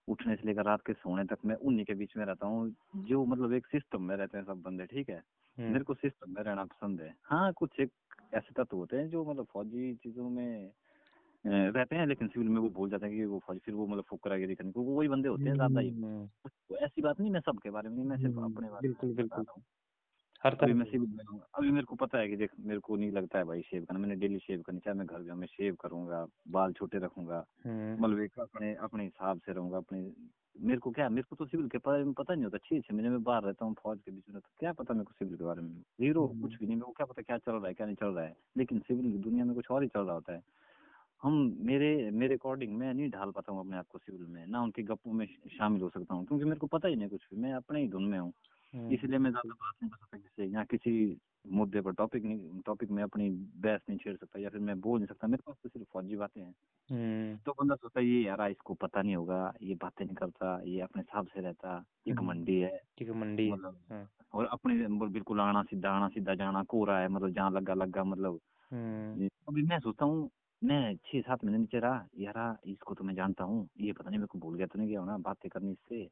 उठने 0.07 0.35
से 0.35 0.47
लेकर 0.47 0.65
रात 0.65 0.81
के 0.81 0.93
सोने 0.93 1.23
तक 1.25 1.37
मैं 1.45 1.55
उन्हीं 1.55 1.85
के 1.85 1.93
बीच 1.93 2.17
में 2.17 2.25
रहता 2.25 2.47
हूँ 2.47 2.75
जो 2.95 3.25
मतलब 3.25 3.53
एक 3.53 3.67
सिस्टम 3.67 4.03
में 4.03 4.15
रहते 4.17 4.37
हैं 4.37 4.45
सब 4.45 4.61
बंदे 4.61 4.85
ठीक 4.85 5.09
है? 5.09 5.21
मेरे 5.57 5.83
को 5.83 5.93
सिस्टम 5.93 6.31
में 6.31 6.41
रहना 6.43 6.63
पसंद 6.65 7.01
है। 7.01 7.13
हाँ 7.23 7.51
कुछ 7.53 7.79
एक 7.79 7.91
ऐसे 8.33 8.53
तत्व 8.53 8.77
होते 8.77 8.97
हैं 8.97 9.09
जो 9.09 9.25
मतलब 9.25 9.47
फौजी 9.53 9.95
चीज़ों 9.95 10.29
में 10.29 10.71
रहते 11.47 11.95
हैं 11.95 12.05
लेकिन 12.07 12.27
सिविल 12.27 12.49
में 12.49 12.59
वो 12.61 12.69
भूल 12.69 12.89
जाते 12.89 13.05
हैं 13.05 13.15
कि 13.15 13.25
वो 13.25 13.39
फिर 13.49 13.73
वो 13.73 13.87
मतलब 13.87 14.03
फुकरागिरी 14.03 14.55
करने 14.55 14.71
को 14.71 14.81
वो 14.81 14.93
वही 14.93 15.07
बंदे 15.07 15.29
होते 15.29 15.49
हैं 15.49 15.55
ज़्यादा 15.55 15.79
ही 15.79 15.89
ऐसी 16.85 17.01
बात 17.01 17.19
नहीं 17.19 17.31
मैं 17.31 17.39
सबके 17.39 17.69
बारे 17.69 17.89
में 17.89 18.03
मैं 18.03 18.17
सिर्फ़ 18.17 18.39
अपने 18.39 18.69
बारे 18.69 18.89
में 18.89 19.15
बिल्कुल 19.15 19.45
हूँ 19.49 19.63
हर 20.43 20.53
अभी 20.53 20.57
तरह 20.57 20.75
मैं 20.75 20.85
सिविल 20.85 21.09
में 21.09 21.39
अभी 21.55 21.71
मेरे 21.71 21.85
को 21.85 21.95
पता 21.95 22.17
है 22.17 22.27
कि 22.27 22.35
देख 22.35 22.51
मेरे 22.59 22.79
को 22.79 22.95
नहीं 22.95 23.11
लगता 23.11 23.37
है 23.39 23.45
भाई 23.45 23.61
शेव 23.61 23.85
करना 23.85 23.99
मैंने 23.99 24.15
डेली 24.15 24.39
शेव 24.39 24.61
करनी 24.61 24.79
चाहे 24.79 24.97
मैं 24.97 25.07
घर 25.07 25.23
जाऊँ 25.23 25.37
मैं 25.39 25.47
शेव 25.47 25.75
करूँगा 25.75 26.25
बाल 26.49 26.73
छोटे 26.73 26.99
रखूँगा 26.99 27.45
मतलब 27.97 28.19
एक 28.19 28.39
अपने 28.39 28.73
अपने 28.75 29.03
हिसाब 29.03 29.39
से 29.39 29.53
रहूँगा 29.53 29.77
अपने 29.77 30.01
मेरे 30.61 30.79
को 30.79 30.91
क्या 30.91 31.09
मेरे 31.09 31.23
को 31.23 31.35
तो 31.35 31.45
सिविल 31.45 31.67
के 31.67 31.77
बारे 31.77 32.03
में 32.03 32.13
पता 32.13 32.33
नहीं 32.33 32.43
होता 32.45 32.57
छह 32.57 32.79
छह 32.79 32.93
महीने 32.93 33.09
में 33.09 33.23
बाहर 33.23 33.43
रहता 33.43 33.65
हूँ 33.65 33.75
फौज 33.79 33.99
के 34.01 34.11
बीच 34.11 34.23
में 34.29 34.39
तो 34.41 34.49
क्या 34.59 34.73
पता 34.73 34.93
मेरे 34.93 35.05
को 35.05 35.13
सिविल 35.13 35.37
के 35.37 35.43
बारे 35.43 35.61
में 35.61 35.71
ज़ीरो। 35.99 36.27
कुछ 36.41 36.57
भी 36.59 36.65
नहीं 36.65 36.75
मेरे 36.75 36.85
को 36.85 36.91
क्या 36.91 37.05
पता 37.05 37.21
क्या 37.21 37.37
चल 37.37 37.51
रहा 37.51 37.67
है 37.67 37.73
क्या 37.73 37.85
नहीं 37.85 37.95
चल 37.95 38.07
रहा 38.07 38.25
है 38.25 38.35
लेकिन 38.57 38.79
सिविल 38.79 39.11
की 39.11 39.17
दुनिया 39.19 39.45
में 39.45 39.55
कुछ 39.55 39.71
और 39.71 39.83
ही 39.83 39.89
चल 39.89 40.01
रहा 40.01 40.15
होता 40.15 40.33
है 40.33 40.41
हम 41.23 41.33
मेरे 41.59 42.11
मेरे 42.11 42.35
अकॉर्डिंग 42.35 42.77
मैं 42.77 42.93
नहीं 42.93 43.09
ढाल 43.09 43.31
पाता 43.31 43.51
हूँ 43.51 43.59
अपने 43.59 43.77
आप 43.77 43.85
को 43.89 43.97
सिविल 43.97 44.25
में 44.27 44.45
ना 44.47 44.61
उनके 44.61 44.83
गप्पों 44.83 45.11
में 45.11 45.25
शामिल 45.57 45.81
हो 45.81 45.89
सकता 45.89 46.15
हूँ 46.15 46.25
क्योंकि 46.25 46.45
मेरे 46.45 46.59
को 46.59 46.67
पता 46.67 46.87
ही 46.87 46.95
नहीं 46.95 47.09
कुछ 47.09 47.21
भी 47.33 47.41
मैं 47.41 47.53
अपने 47.53 47.81
ही 47.81 47.87
धुन 47.87 48.03
में 48.03 48.19
हूँ। 48.19 48.31
हम्म। 48.73 48.91
इसलिए 48.93 49.17
मैं 49.17 49.29
ज़्यादा 49.31 49.53
बात 49.53 49.73
नहीं 49.83 49.89
कर 49.89 49.97
सकता 49.97 50.17
किसी 50.17 50.55
या 50.55 50.63
किसी 50.63 51.17
मुद्दे 51.47 51.81
पर 51.81 51.91
टॉपिक 51.91 52.23
नहीं 52.23 52.61
टॉपिक 52.65 52.89
में 52.91 53.03
अपनी 53.03 53.29
बहस 53.57 53.81
नहीं 53.89 53.99
छेड़ 53.99 54.15
सकता 54.17 54.39
या 54.39 54.49
फिर 54.49 54.59
मैं 54.59 54.79
बोल 54.81 54.99
नहीं 54.99 55.07
सकता 55.07 55.27
मेरे 55.27 55.43
पास 55.47 55.55
तो 55.63 55.69
सिर्फ़ 55.69 55.87
फौजी 55.93 56.15
बातें 56.15 56.41
हैं। 56.41 56.53
हम्म। 56.89 57.37
तो 57.37 57.51
बंदा 57.51 57.75
सोचता 57.75 57.99
है 57.99 58.05
ये 58.05 58.21
यार 58.23 58.49
इसको 58.51 58.73
पता 58.73 59.01
नहीं 59.01 59.15
होगा 59.15 59.53
ये 59.61 59.75
बातें 59.75 60.05
नहीं 60.05 60.15
करता 60.15 60.59
ये 60.65 60.81
अपने 60.81 61.01
हिसाब 61.01 61.27
से 61.27 61.41
रहता 61.41 61.83
ये 62.07 62.13
हम्म। 62.13 62.21
घमंडी 62.21 62.57
है। 62.59 62.71
है 63.01 63.13
मंडी 63.13 63.45
है 63.45 63.51
मतलब 63.53 63.77
हाँ। 63.91 64.07
और 64.33 64.45
अपने 64.45 64.75
बिल्कुल 65.07 65.39
आना 65.39 65.63
सीधा 65.63 65.91
आना 65.91 66.07
सीधा 66.07 66.35
जाना 66.35 66.63
कोरा 66.63 66.99
है 66.99 67.07
मतलब 67.07 67.33
जहाँ 67.33 67.51
लगा 67.51 67.73
लगा 67.73 68.03
मतलब 68.03 68.39
हम्म। 68.71 69.27
अभी 69.47 69.63
मैं 69.63 69.79
सोचता 69.79 70.05
हूँ 70.05 70.29
मैं 70.61 70.95
छह 70.97 71.21
सात 71.21 71.43
महीने 71.43 71.57
नीचे 71.57 71.79
रहा 71.79 72.05
यार 72.19 72.37
इसको 72.65 72.93
तो 72.93 73.03
मैं 73.03 73.13
जानता 73.15 73.43
हूँ 73.43 73.67
ये 73.81 73.91
पता 73.91 74.09
नहीं 74.09 74.19
मेरे 74.19 74.27
को 74.27 74.39
भूल 74.39 74.55
गया 74.57 74.67
तो 74.67 74.79
नहीं 74.79 74.87
गया 74.89 74.99
होना 74.99 75.17
बातें 75.19 75.49
करनी 75.49 75.71
इससे 75.71 76.03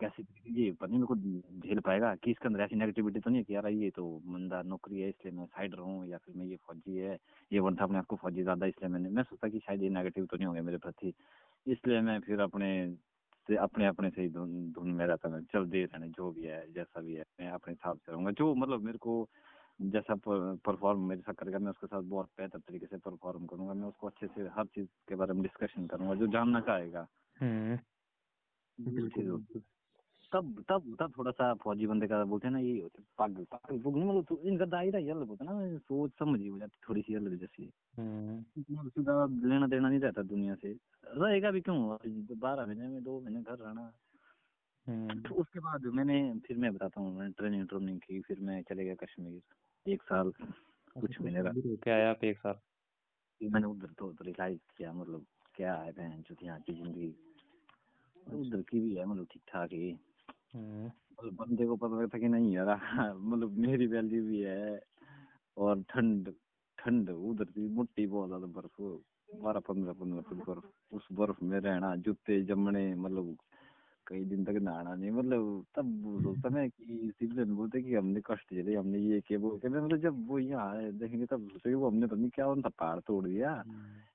कैसे 0.00 0.22
ये 0.52 0.70
पता 0.72 0.86
नहीं 0.86 0.98
मेरे 0.98 1.06
को 1.06 1.68
झेल 1.68 1.80
पाएगा 1.80 2.14
कि 2.14 2.30
इसके 2.30 2.48
अंदर 2.48 2.60
ऐसी 2.60 2.76
नेगेटिविटी 2.76 3.20
तो 3.20 3.30
नहीं 3.30 3.38
है 3.38 3.44
कि 3.44 3.54
यार 3.54 3.68
ये 3.68 3.90
तो 3.90 4.06
मंदा 4.26 4.62
नौकरी 4.64 5.00
है 5.00 5.08
इसलिए 5.08 5.34
मैं 5.34 5.46
साइड 5.46 5.74
रहूँ 5.74 6.06
या 6.08 6.18
फिर 6.18 6.34
मैं 6.36 6.46
ये 6.46 6.56
फौजी 6.66 6.96
है 6.96 7.18
ये 7.50 7.60
बनता 7.60 7.84
अपने 7.84 7.98
आपको 7.98 8.16
फौजी 8.16 8.42
ज़्यादा 8.42 8.66
इसलिए 8.66 8.90
मैंने 8.90 9.08
मैं 9.10 9.22
सोचता 9.22 9.48
कि 9.48 9.58
शायद 9.58 9.82
ये 9.82 9.90
नेगेटिव 9.90 10.26
तो 10.26 10.36
नहीं 10.36 10.46
होंगे 10.46 10.60
मेरे 10.60 10.78
प्रति 10.78 11.12
इसलिए 11.66 12.00
मैं 12.00 12.18
फिर 12.20 12.40
अपने 12.40 12.70
से 13.48 13.56
अपने 13.58 13.86
अपने 13.86 14.10
से 14.10 14.22
ही 14.22 14.28
धुन 14.28 14.90
में 14.92 15.06
रहता 15.06 15.28
मैं 15.28 15.40
चल 15.44 15.64
दे 15.66 15.84
रहने 15.84 16.08
जो 16.10 16.30
भी 16.30 16.46
है 16.46 16.64
जैसा 16.72 17.00
भी 17.00 17.14
है 17.14 17.24
मैं 17.40 17.48
अपने 17.50 17.72
हिसाब 17.72 17.96
से 17.96 18.12
रहूँगा 18.12 18.30
जो 18.30 18.54
मतलब 18.54 18.82
मेरे 18.82 18.98
को 18.98 19.22
जैसा 19.82 20.14
परफॉर्म 20.54 21.08
मेरे 21.08 21.20
साथ 21.20 21.34
करेगा 21.34 21.58
मैं 21.58 21.70
उसके 21.70 21.86
साथ 21.86 22.02
बहुत 22.02 22.26
बेहतर 22.26 22.58
तरीके 22.58 22.86
से 22.86 22.96
परफॉर्म 22.96 23.46
करूँगा 23.46 23.74
मैं 23.74 23.88
उसको 23.88 24.06
अच्छे 24.06 24.26
से 24.26 24.42
हर 24.42 24.66
चीज़ 24.66 24.88
के 25.08 25.14
बारे 25.14 25.32
में 25.32 25.42
डिस्कशन 25.42 25.86
करूँगा 25.86 26.14
जो 26.14 26.26
जानना 26.26 26.60
चाहेगा। 26.60 27.08
हम्म। 27.40 27.78
तब 30.32 30.64
तब 30.68 30.96
तब 31.00 31.12
थोड़ा 31.18 31.30
सा 31.30 31.54
फौजी 31.54 31.86
बंदे 31.86 32.06
का 32.06 32.24
बोलते 32.24 32.46
हैं 32.46 32.52
ना 32.52 32.58
ये 32.58 32.82
होते 32.82 33.02
हैं 33.02 33.08
पागल 33.18 33.44
पागल 33.44 33.76
लोग 33.76 33.98
नहीं 33.98 34.08
मतलब 34.08 34.24
तो 34.24 34.38
इनका 34.38 34.64
दायरा 34.64 34.98
ही 34.98 35.10
अलग 35.10 35.26
होता 35.26 35.44
है 35.44 35.70
ना 35.70 35.78
सोच 35.78 36.12
समझ 36.18 36.40
ही 36.40 36.46
हो 36.46 36.58
जाती 36.58 36.78
थोड़ी 36.88 37.02
सी 37.02 37.14
अलग 37.14 37.36
जैसी। 37.36 37.70
हम्म। 37.96 38.44
इतना 38.58 38.82
सीधा 38.82 39.26
लेना 39.48 39.66
देना 39.66 39.88
नहीं 39.88 40.00
रहता 40.00 40.22
दुनिया 40.22 40.54
से। 40.54 40.78
रहेगा 41.06 41.50
भी 41.50 41.60
क्यों? 41.60 41.96
बारह 42.38 42.66
महीने 42.66 42.88
में 42.88 43.04
दो 43.04 43.20
महीने 43.20 43.42
घर 43.42 43.58
रहना। 43.58 43.92
हम्म। 44.86 45.22
तो 45.22 45.34
उसके 45.34 45.60
बाद 45.60 45.82
मैंने 45.84 46.40
फिर 46.46 46.56
मैं 46.56 46.74
बताता 46.74 47.00
हूँ 47.00 47.18
मैंने 47.18 47.32
ट्रेनिंग 47.32 47.68
ट्रेनिंग 47.68 48.00
की 48.00 48.20
फिर 48.20 48.40
मैं 48.40 48.62
चले 48.62 48.84
गया 48.84 48.94
कश्मीर। 48.94 49.42
एक 49.86 50.02
साल 50.02 50.30
कुछ 50.96 51.20
महीने 51.20 51.40
रहा 51.40 51.52
कश्मीर 51.52 51.66
होके 51.66 51.90
आया 51.90 52.10
आप 52.10 52.24
एक 52.24 52.38
साल? 52.38 52.58
मैंने 53.40 53.66
उधर 53.66 53.92
तो 53.98 54.10
रियलाइज़ 54.22 54.58
किया 54.78 54.92
मतलब 54.92 55.24
क्या 55.54 55.74
है 55.74 55.92
बहन 55.92 56.22
जो 56.28 56.36
यहाँ 56.42 56.60
की 56.60 56.72
ज़िंदगी? 56.72 57.14
उधर 58.32 58.62
की 58.62 58.80
भी 58.80 58.94
है 58.94 59.04
मतलब 59.06 59.26
ठीक 59.32 59.42
ठाक 59.48 59.72
ही। 59.72 59.90
हम्म। 60.54 60.86
मतलब 60.86 61.34
बंदे 61.34 61.66
को 61.66 61.76
पता 61.76 62.00
लगता 62.02 62.18
कि 62.18 62.28
नहीं 62.28 62.52
यार 62.54 62.68
मतलब 63.14 63.58
मेरी 63.58 63.86
वैल्यू 63.86 64.22
भी 64.24 64.40
है 64.40 64.80
और 65.56 65.82
ठंड 65.82 66.32
ठंड 66.78 67.10
उधर 67.10 67.44
की 67.44 67.68
मुट्ठी 67.68 68.06
बहुत 68.06 68.28
ज़्यादा 68.28 68.46
बर्फ़ 68.46 68.82
बारह 69.42 69.60
पंद्रह 69.60 69.92
पंद्रह 69.92 70.20
फुट 70.20 70.46
बर्फ़ 70.48 70.96
उस 70.96 71.08
बर्फ़ 71.12 71.44
में 71.44 71.58
रहना 71.60 71.94
जूते 71.96 72.40
जमने 72.42 72.94
मतलब 72.96 73.36
कई 74.10 74.24
दिन 74.24 74.44
तक 74.44 74.58
नहाना 74.62 74.94
नहीं 74.94 75.10
मतलब 75.10 75.64
तब 75.74 75.90
वो 76.04 76.20
सोचता 76.22 76.48
मैं 76.48 76.68
कि 76.70 77.10
सिविलियन 77.18 77.54
बोलते 77.54 77.82
कि 77.82 77.94
हमने 77.94 78.20
कष्ट 78.20 78.54
झेले 78.54 78.74
हमने 78.74 78.98
ये 78.98 79.20
किया 79.20 79.38
वो 79.38 79.50
किया 79.58 79.70
मतलब 79.82 79.98
जब 79.98 80.26
वो 80.28 80.38
यहाँ 80.38 80.68
आए 80.70 80.90
देखेंगे 80.92 81.26
तब 81.26 81.48
सोचेंगे 81.48 81.74
वो 81.74 81.88
हमने 81.88 82.06
पता 82.06 82.16
नहीं 82.16 82.30
क्या 82.30 82.46
उनका 82.46 82.68
पहाड़ 82.68 82.98
तोड़ 83.00 83.24
दिया। 83.26 83.52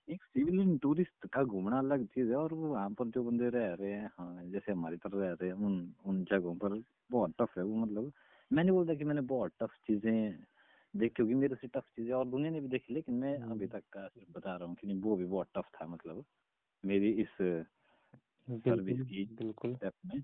एक 0.10 0.24
सिविलियन 0.24 0.78
टूरिस्ट 0.78 1.28
का 1.28 1.44
घूमना 1.44 1.78
अलग 1.80 2.06
चीज़ 2.06 2.30
है 2.30 2.36
और 2.36 2.54
वो 2.54 2.68
वहाँ 2.68 2.90
पर 2.90 3.06
जो 3.06 3.24
बंदे 3.24 3.50
रह 3.50 3.74
रहे 3.74 3.92
हैं 3.92 4.10
हाँ 4.18 4.44
जैसे 4.46 4.72
हमारी 4.72 4.98
तरह 4.98 5.20
रह 5.20 5.32
रहे 5.32 5.50
हैं 5.50 5.56
उन 5.66 5.94
उन 6.06 6.24
जगहों 6.24 6.56
पर 6.56 6.82
बहुत 7.12 7.34
टफ 7.42 7.58
है 7.58 7.64
वो 7.64 7.76
मतलब। 7.76 8.12
मैंने 8.52 8.72
बोलता 8.72 8.94
कि 8.94 9.04
मैंने 9.04 9.22
बहुत 9.22 9.52
टफ 9.62 9.72
चीज़ें 9.88 10.44
देख 10.94 11.14
क्योंकि 11.16 11.34
मेरे 11.34 11.56
से 11.56 11.68
टफ 11.68 11.84
चीज़ें 11.96 12.14
और 12.14 12.28
दुनिया 12.28 12.52
ने 12.52 12.62
भी 12.62 12.68
देखी 12.68 12.94
लेकिन 12.94 13.16
मैं 13.16 13.38
हम्म। 13.38 13.52
अभी 13.52 13.68
तक 13.68 13.84
का 13.94 14.08
सिर्फ़ 14.08 14.38
बता 14.38 14.56
रहा 14.56 14.68
हूँ 14.68 14.76
कि 14.76 14.88
नहीं 14.88 15.02
वो 15.02 15.16
भी 15.16 15.26
बहुत 15.26 15.48
टफ 15.58 15.70
था 15.76 15.88
मतलब। 15.88 16.24
मेरी 16.84 17.10
इस 17.22 17.38
सर्विस 18.48 19.02
की 19.02 19.26
बिल्कुल। 19.26 19.74
स्टेप 19.76 19.94
में 20.06 20.22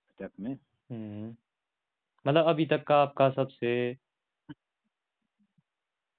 स्टेप 0.00 0.32
में। 0.40 0.58
हम्म 0.90 1.36
मतलब 2.26 2.46
अभी 2.46 2.66
तक 2.66 2.84
का 2.88 2.96
आपका 3.02 3.30
सबसे 3.30 3.94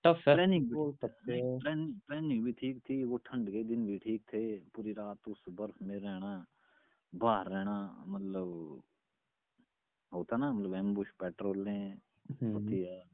टफ 0.06 0.24
प्लानिंग 0.32 0.76
हैं 1.32 2.00
प्लानिंग 2.08 2.46
भी 2.46 2.52
ठीक 2.54 2.80
थी 2.80 3.04
वो 3.04 3.18
ठंड 3.18 3.50
के 3.52 3.64
दिन 3.64 3.88
भी 3.88 3.98
ठीक 3.98 4.24
थे 4.34 4.60
पूरी 4.60 4.94
रात 4.94 5.28
उस 5.28 5.44
बर्फ़ 5.50 5.84
में 5.84 6.00
रहना 6.00 6.46
बाहर 7.16 7.48
रहना 7.50 8.06
मतलब 8.08 8.84
होता 10.14 10.38
ना 10.38 10.52
मतलब 10.54 10.76
एम्बुश 10.76 11.12
पेट्रोलिंग 11.12 11.98
हम्म 12.44 12.56
होती 12.56 12.84
है 12.84 13.06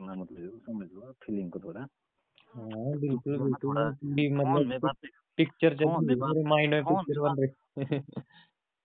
ना 0.00 0.14
मतलब 0.14 0.60
समझ 0.66 0.88
लो 0.92 1.12
फीलिंग 1.12 1.52
को 1.52 1.60
थोड़ा। 1.60 1.86
हाँ 2.56 2.98
बिल्कुल 2.98 3.38
बिल्कुल। 3.38 3.54
थोड़ा 3.64 3.90
कि 3.90 4.28
फ़ोन 4.36 4.36
मतलब 4.38 4.66
में 4.66 4.78
बात 4.80 4.96
पिक्चर 5.38 5.76
चल 5.76 5.84
फ़ोन 5.84 6.00
रही 6.00 6.06
में 6.06 6.18
बात 6.18 6.36
मेरे 6.36 6.48
माइंड 6.48 6.74
में 6.74 6.82
फ़ोन 6.82 7.04
पिक्चर 7.04 7.20
में 7.20 7.22
बन 7.22 7.42
रही। 7.42 8.00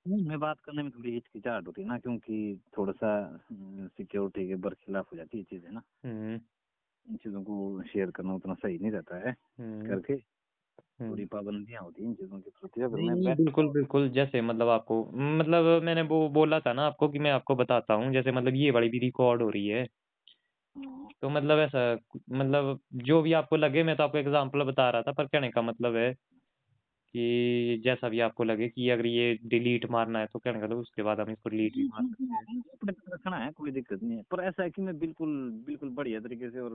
फ़ोन 0.05 0.23
में 0.27 0.39
बात 0.39 0.59
करने 0.59 0.83
में 0.83 0.91
थोड़ी 0.91 1.11
हिचकिचाहट 1.11 1.67
होती 1.67 1.81
है 1.81 1.87
ना 1.87 1.97
क्योंकि 1.99 2.59
थोड़ा 2.77 2.93
सा 2.93 3.11
सिक्योरिटी 3.97 4.47
के 4.47 4.55
बरखिलाफ 4.57 5.11
हो 5.13 5.17
जाती 5.17 5.37
है 5.37 5.43
चीज़ें 5.43 5.71
ना। 5.71 5.81
हम्म। 6.05 6.39
इन 7.05 7.17
चीज़ों 7.17 7.43
को 7.43 7.83
शेयर 7.83 8.11
करना 8.11 8.33
उतना 8.33 8.53
सही 8.53 8.77
नहीं 8.79 8.91
रहता 8.91 9.17
है 9.19 9.35
हम्म। 9.59 9.87
करके 9.87 10.13
हम्म। 10.13 11.11
थोड़ी 11.11 11.25
पाबंदियाँ 11.25 11.83
होती 11.83 12.03
हैं 12.03 12.09
इन 12.09 12.15
चीज़ों 12.15 12.39
के 12.39 12.49
प्रति। 12.51 12.81
अगर 12.81 12.97
नहीं 12.97 13.07
मैं 13.07 13.15
नहीं 13.15 13.25
बैठ 13.25 13.37
बिल्कुल 13.37 13.67
बिल्कुल 13.69 14.09
जैसे 14.09 14.41
मतलब 14.41 14.69
आपको 14.69 15.03
मतलब 15.39 15.83
मैंने 15.83 16.01
वो 16.03 16.27
बोला 16.29 16.59
था 16.59 16.73
ना 16.73 16.85
आपको 16.87 17.09
कि 17.09 17.19
मैं 17.19 17.31
आपको 17.31 17.55
बताता 17.55 17.93
हूँ 17.93 18.11
जैसे 18.13 18.31
मतलब 18.31 18.55
ये 18.55 18.71
वाली 18.71 18.89
भी 18.89 18.99
रिकॉर्ड 18.99 19.41
हो 19.41 19.49
रही 19.49 19.67
है। 19.67 19.85
तो 21.21 21.29
मतलब 21.29 21.59
ऐसा 21.59 21.81
मतलब 22.33 22.79
जो 23.05 23.21
भी 23.21 23.33
आपको 23.35 23.55
लगे 23.57 23.83
मैं 23.83 23.95
तो 23.97 24.03
आपको 24.03 24.17
एग्जांपल 24.17 24.63
बता 24.65 24.89
रहा 24.89 25.01
था 25.03 25.11
पर 25.13 25.27
कहने 25.27 25.49
का 25.51 25.61
मतलब 25.63 25.95
है 25.97 26.13
कि 27.13 27.81
जैसा 27.85 28.09
भी 28.09 28.19
आपको 28.21 28.43
लगे 28.43 28.67
कि 28.69 28.89
अगर 28.89 29.05
ये 29.07 29.33
डिलीट 29.45 29.85
मारना 29.91 30.19
है 30.19 30.27
तो 30.27 30.39
कहने 30.39 30.59
का 30.59 30.67
तो 30.67 30.79
उसके 30.81 31.03
बाद 31.03 31.19
हम 31.19 31.31
इसको 31.31 31.49
डिलीट 31.49 31.73
भी 31.73 31.83
मार 31.85 32.03
सकते 32.03 32.33
हैं। 32.33 32.61
अपने 32.73 32.91
पे 32.93 33.13
रखना 33.13 33.37
है 33.37 33.51
कोई 33.53 33.71
दिक्कत 33.71 34.03
नहीं 34.03 34.17
है। 34.17 34.23
पर 34.31 34.43
ऐसा 34.43 34.63
है 34.63 34.69
कि 34.71 34.81
मैं 34.81 34.97
बिल्कुल 34.99 35.29
बिल्कुल 35.65 35.89
बढ़िया 35.95 36.19
तरीके 36.21 36.49
से 36.51 36.59
और 36.61 36.73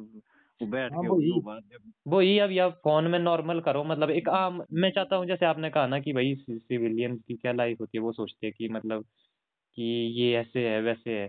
वो 0.61 0.67
बैठ 0.69 0.95
हाँ 0.95 1.03
के 1.03 1.07
वही। 1.07 1.31
वो 1.31 1.41
बात 1.43 1.63
जब 1.67 1.93
वही 2.07 2.39
अभी 2.41 2.59
आप 2.59 2.73
फ़ोन 2.79 3.07
में 3.07 3.19
नॉर्मल 3.19 3.61
करो 3.63 3.83
मतलब 3.85 4.11
एक 4.13 4.29
आम 4.31 4.63
मैं 4.75 4.91
चाहता 4.93 5.17
हूँ 5.17 5.27
जैसे 5.27 5.47
आपने 5.47 5.71
कहा 5.71 5.87
ना 5.89 5.99
कि 6.01 6.13
भाई 6.13 6.35
सिविलियन 6.41 7.17
की 7.19 7.37
क्या 7.37 7.53
लाइफ 7.53 7.81
होती 7.81 7.99
है 7.99 8.03
वो 8.03 8.13
सोचते 8.15 8.47
हैं 8.47 8.55
कि 8.55 8.69
मतलब 8.71 9.05
कि 9.79 9.85
ये 10.19 10.33
ऐसे 10.39 10.69
है 10.69 10.81
वैसे 10.83 11.19
है। 11.19 11.29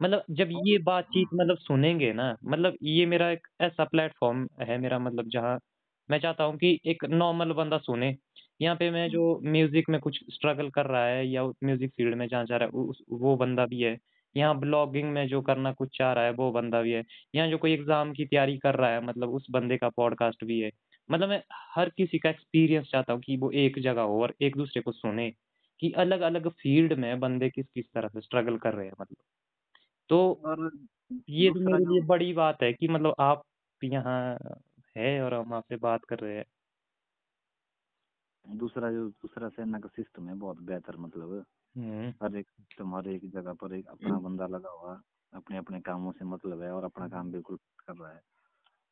मतलब 0.00 0.24
जब 0.32 0.48
ये 0.64 0.76
बातचीत 0.82 1.28
मतलब 1.34 1.56
सुनेंगे 1.58 2.12
ना 2.12 2.34
मतलब 2.44 2.76
ये 2.84 3.06
मेरा 3.06 3.30
एक 3.30 3.46
ऐसा 3.62 3.84
प्लेटफॉर्म 3.86 4.46
है 4.62 4.78
मेरा 4.78 4.98
मतलब 4.98 5.28
जहाँ 5.30 5.58
मैं 6.08 6.18
चाहता 6.20 6.44
हूँ 6.44 6.56
कि 6.58 6.78
एक 6.86 7.04
नॉर्मल 7.06 7.52
बंदा 7.54 7.78
सुने। 7.78 8.14
यहाँ 8.60 8.76
पे 8.76 8.90
मैं 8.90 9.08
जो 9.10 9.40
म्यूज़िक 9.44 9.88
में 9.90 9.98
कुछ 10.00 10.18
स्ट्रगल 10.30 10.68
कर 10.70 10.86
रहा 10.86 11.04
है 11.06 11.26
या 11.28 11.44
म्यूज़िक 11.64 11.90
फ़ील्ड 11.92 12.14
में 12.14 12.26
जहाँ 12.28 12.44
जा 12.46 12.56
रहा 12.56 12.68
है 12.68 12.82
उस 12.82 13.02
वो 13.12 13.36
बंदा 13.36 13.66
भी 13.66 13.80
है। 13.82 13.96
यहाँ 14.34 14.58
ब्लॉगिंग 14.60 15.10
में 15.12 15.26
जो 15.28 15.40
करना 15.42 15.72
कुछ 15.72 15.96
चाह 15.98 16.12
रहा 16.12 16.24
है 16.24 16.32
वो 16.34 16.50
बंदा 16.52 16.80
भी 16.82 16.92
है। 16.92 17.02
यहाँ 17.34 17.48
जो 17.48 17.58
कोई 17.58 17.72
एग्ज़ाम 17.72 18.12
की 18.12 18.24
तैयारी 18.26 18.56
कर 18.58 18.74
रहा 18.76 18.90
है 18.90 19.04
मतलब 19.04 19.34
उस 19.34 19.46
बंदे 19.50 19.76
का 19.76 19.88
पॉडकास्ट 19.90 20.44
भी 20.44 20.60
है। 20.60 20.70
मतलब 21.08 21.28
मैं 21.28 21.42
हर 21.74 21.88
किसी 21.90 22.18
का 22.18 22.30
एक्सपीरियंस 22.30 22.88
चाहता 22.92 23.12
हूँ 23.12 23.20
कि 23.22 23.36
वो 23.36 23.50
एक 23.56 23.78
जगह 23.80 24.02
हो 24.02 24.22
और 24.22 24.34
एक 24.42 24.56
दूसरे 24.56 24.82
को 24.82 24.92
सुने 24.92 25.30
कि 25.80 25.92
अलग 25.98 26.20
अलग 26.22 26.48
फ़ील्ड 26.52 26.92
में 26.98 27.18
बंदे 27.20 27.50
किस 27.50 27.66
किस 27.68 27.86
तरह 27.94 28.08
से 28.08 28.20
स्ट्रगल 28.20 28.56
कर 28.58 28.74
रहे 28.74 28.86
हैं 28.86 28.94
मतलब। 29.00 29.16
तो 30.10 30.18
और 30.44 30.70
ये 31.30 31.48
तो 31.50 31.54
दूसरा 31.54 31.72
मेरे 31.72 31.84
जो 31.84 31.90
लिए 31.92 32.00
बड़ी 32.06 32.32
बात 32.32 32.62
है 32.62 32.72
कि 32.72 32.88
मतलब 32.88 33.14
आप 33.20 33.42
यहाँ 33.82 34.36
है 34.96 35.22
और 35.22 35.34
हम 35.34 35.54
आपसे 35.54 35.76
बात 35.76 36.04
कर 36.04 36.18
रहे 36.18 36.36
हैं। 36.36 36.44
दूसरा 38.44 38.90
जो 38.92 39.08
दूसरा 39.08 39.48
सेना 39.48 39.78
का 39.78 39.88
सिस्टम 39.88 40.28
है 40.28 40.34
बहुत 40.34 40.60
बेहतर 40.60 40.96
मतलब 40.96 41.44
हम्म। 41.74 42.12
हर 42.22 42.36
एक 42.36 42.48
सिस्टम 42.50 42.94
हर 42.96 43.08
एक 43.08 43.30
जगह 43.30 43.52
पर 43.52 43.74
एक 43.74 43.86
अपना 43.86 44.18
बंदा 44.18 44.46
लगा 44.46 44.70
हुआ 44.70 45.00
अपने 45.32 45.56
अपने 45.56 45.80
कामों 45.80 46.12
से 46.12 46.24
मतलब 46.24 46.62
है 46.62 46.70
और 46.72 46.84
अपना 46.84 47.08
काम 47.08 47.32
बिल्कुल 47.32 47.58
कर 47.78 47.96
रहा 47.96 48.12
है। 48.12 48.20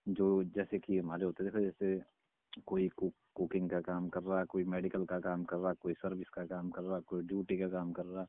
जो 0.07 0.45
जैसे 0.45 0.79
कि 0.79 0.99
हमारे 0.99 1.25
होते 1.25 1.45
थे 1.45 1.61
जैसे 1.65 2.01
कोई 2.67 2.89
कुक 2.89 3.15
कुकिंग 3.35 3.71
का 3.71 3.81
काम 3.81 4.09
कर 4.09 4.23
रहा 4.23 4.45
कोई 4.45 4.65
मेडिकल 4.65 5.05
का 5.05 5.19
काम 5.21 5.45
कर 5.45 5.57
रहा 5.57 5.73
कोई 5.73 5.95
सर्विस 5.95 6.29
का 6.29 6.45
काम 6.47 6.71
कर 6.71 6.83
रहा 6.83 7.01
कोई 7.01 7.23
ड्यूटी 7.23 7.59
का 7.59 7.69
काम 7.69 7.93
कर 7.93 8.05
रहा 8.05 8.27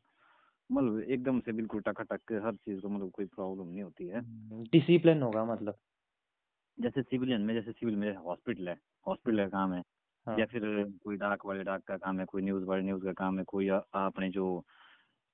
मतलब 0.69 0.99
एकदम 1.01 1.39
से 1.41 1.51
बिल्कुल 1.53 1.81
टकाटक 1.81 2.31
हर 2.45 2.55
चीज़ 2.57 2.79
को 2.81 2.89
मतलब 2.89 3.11
कोई 3.11 3.25
प्रॉब्लम 3.27 3.67
नहीं 3.67 3.83
होती 3.83 4.07
है। 4.07 4.21
डिसिप्लिन 4.65 5.21
होगा 5.23 5.43
मतलब। 5.45 5.77
जैसे 6.77 7.01
सिविलियन 7.01 7.41
में 7.41 7.53
जैसे 7.53 7.71
सिविल 7.71 7.95
में 7.95 8.15
हॉस्पिटल 8.17 8.67
है 8.69 8.75
हॉस्पिटल 9.05 9.37
का 9.39 9.47
काम 9.49 9.73
है। 9.73 9.81
हाँ। 10.27 10.37
या 10.37 10.45
फिर 10.45 10.61
कोई 11.03 11.15
डाक 11.17 11.45
वाले 11.45 11.63
डाक 11.63 11.81
का 11.83 11.97
काम 11.97 12.19
है 12.19 12.25
कोई 12.25 12.41
न्यूज़ 12.41 12.63
वाले 12.65 12.83
न्यूज़ 12.83 13.03
का 13.03 13.13
काम 13.15 13.37
है 13.39 13.43
कोई 13.47 13.67
अपने 13.69 14.29
जो 14.31 14.45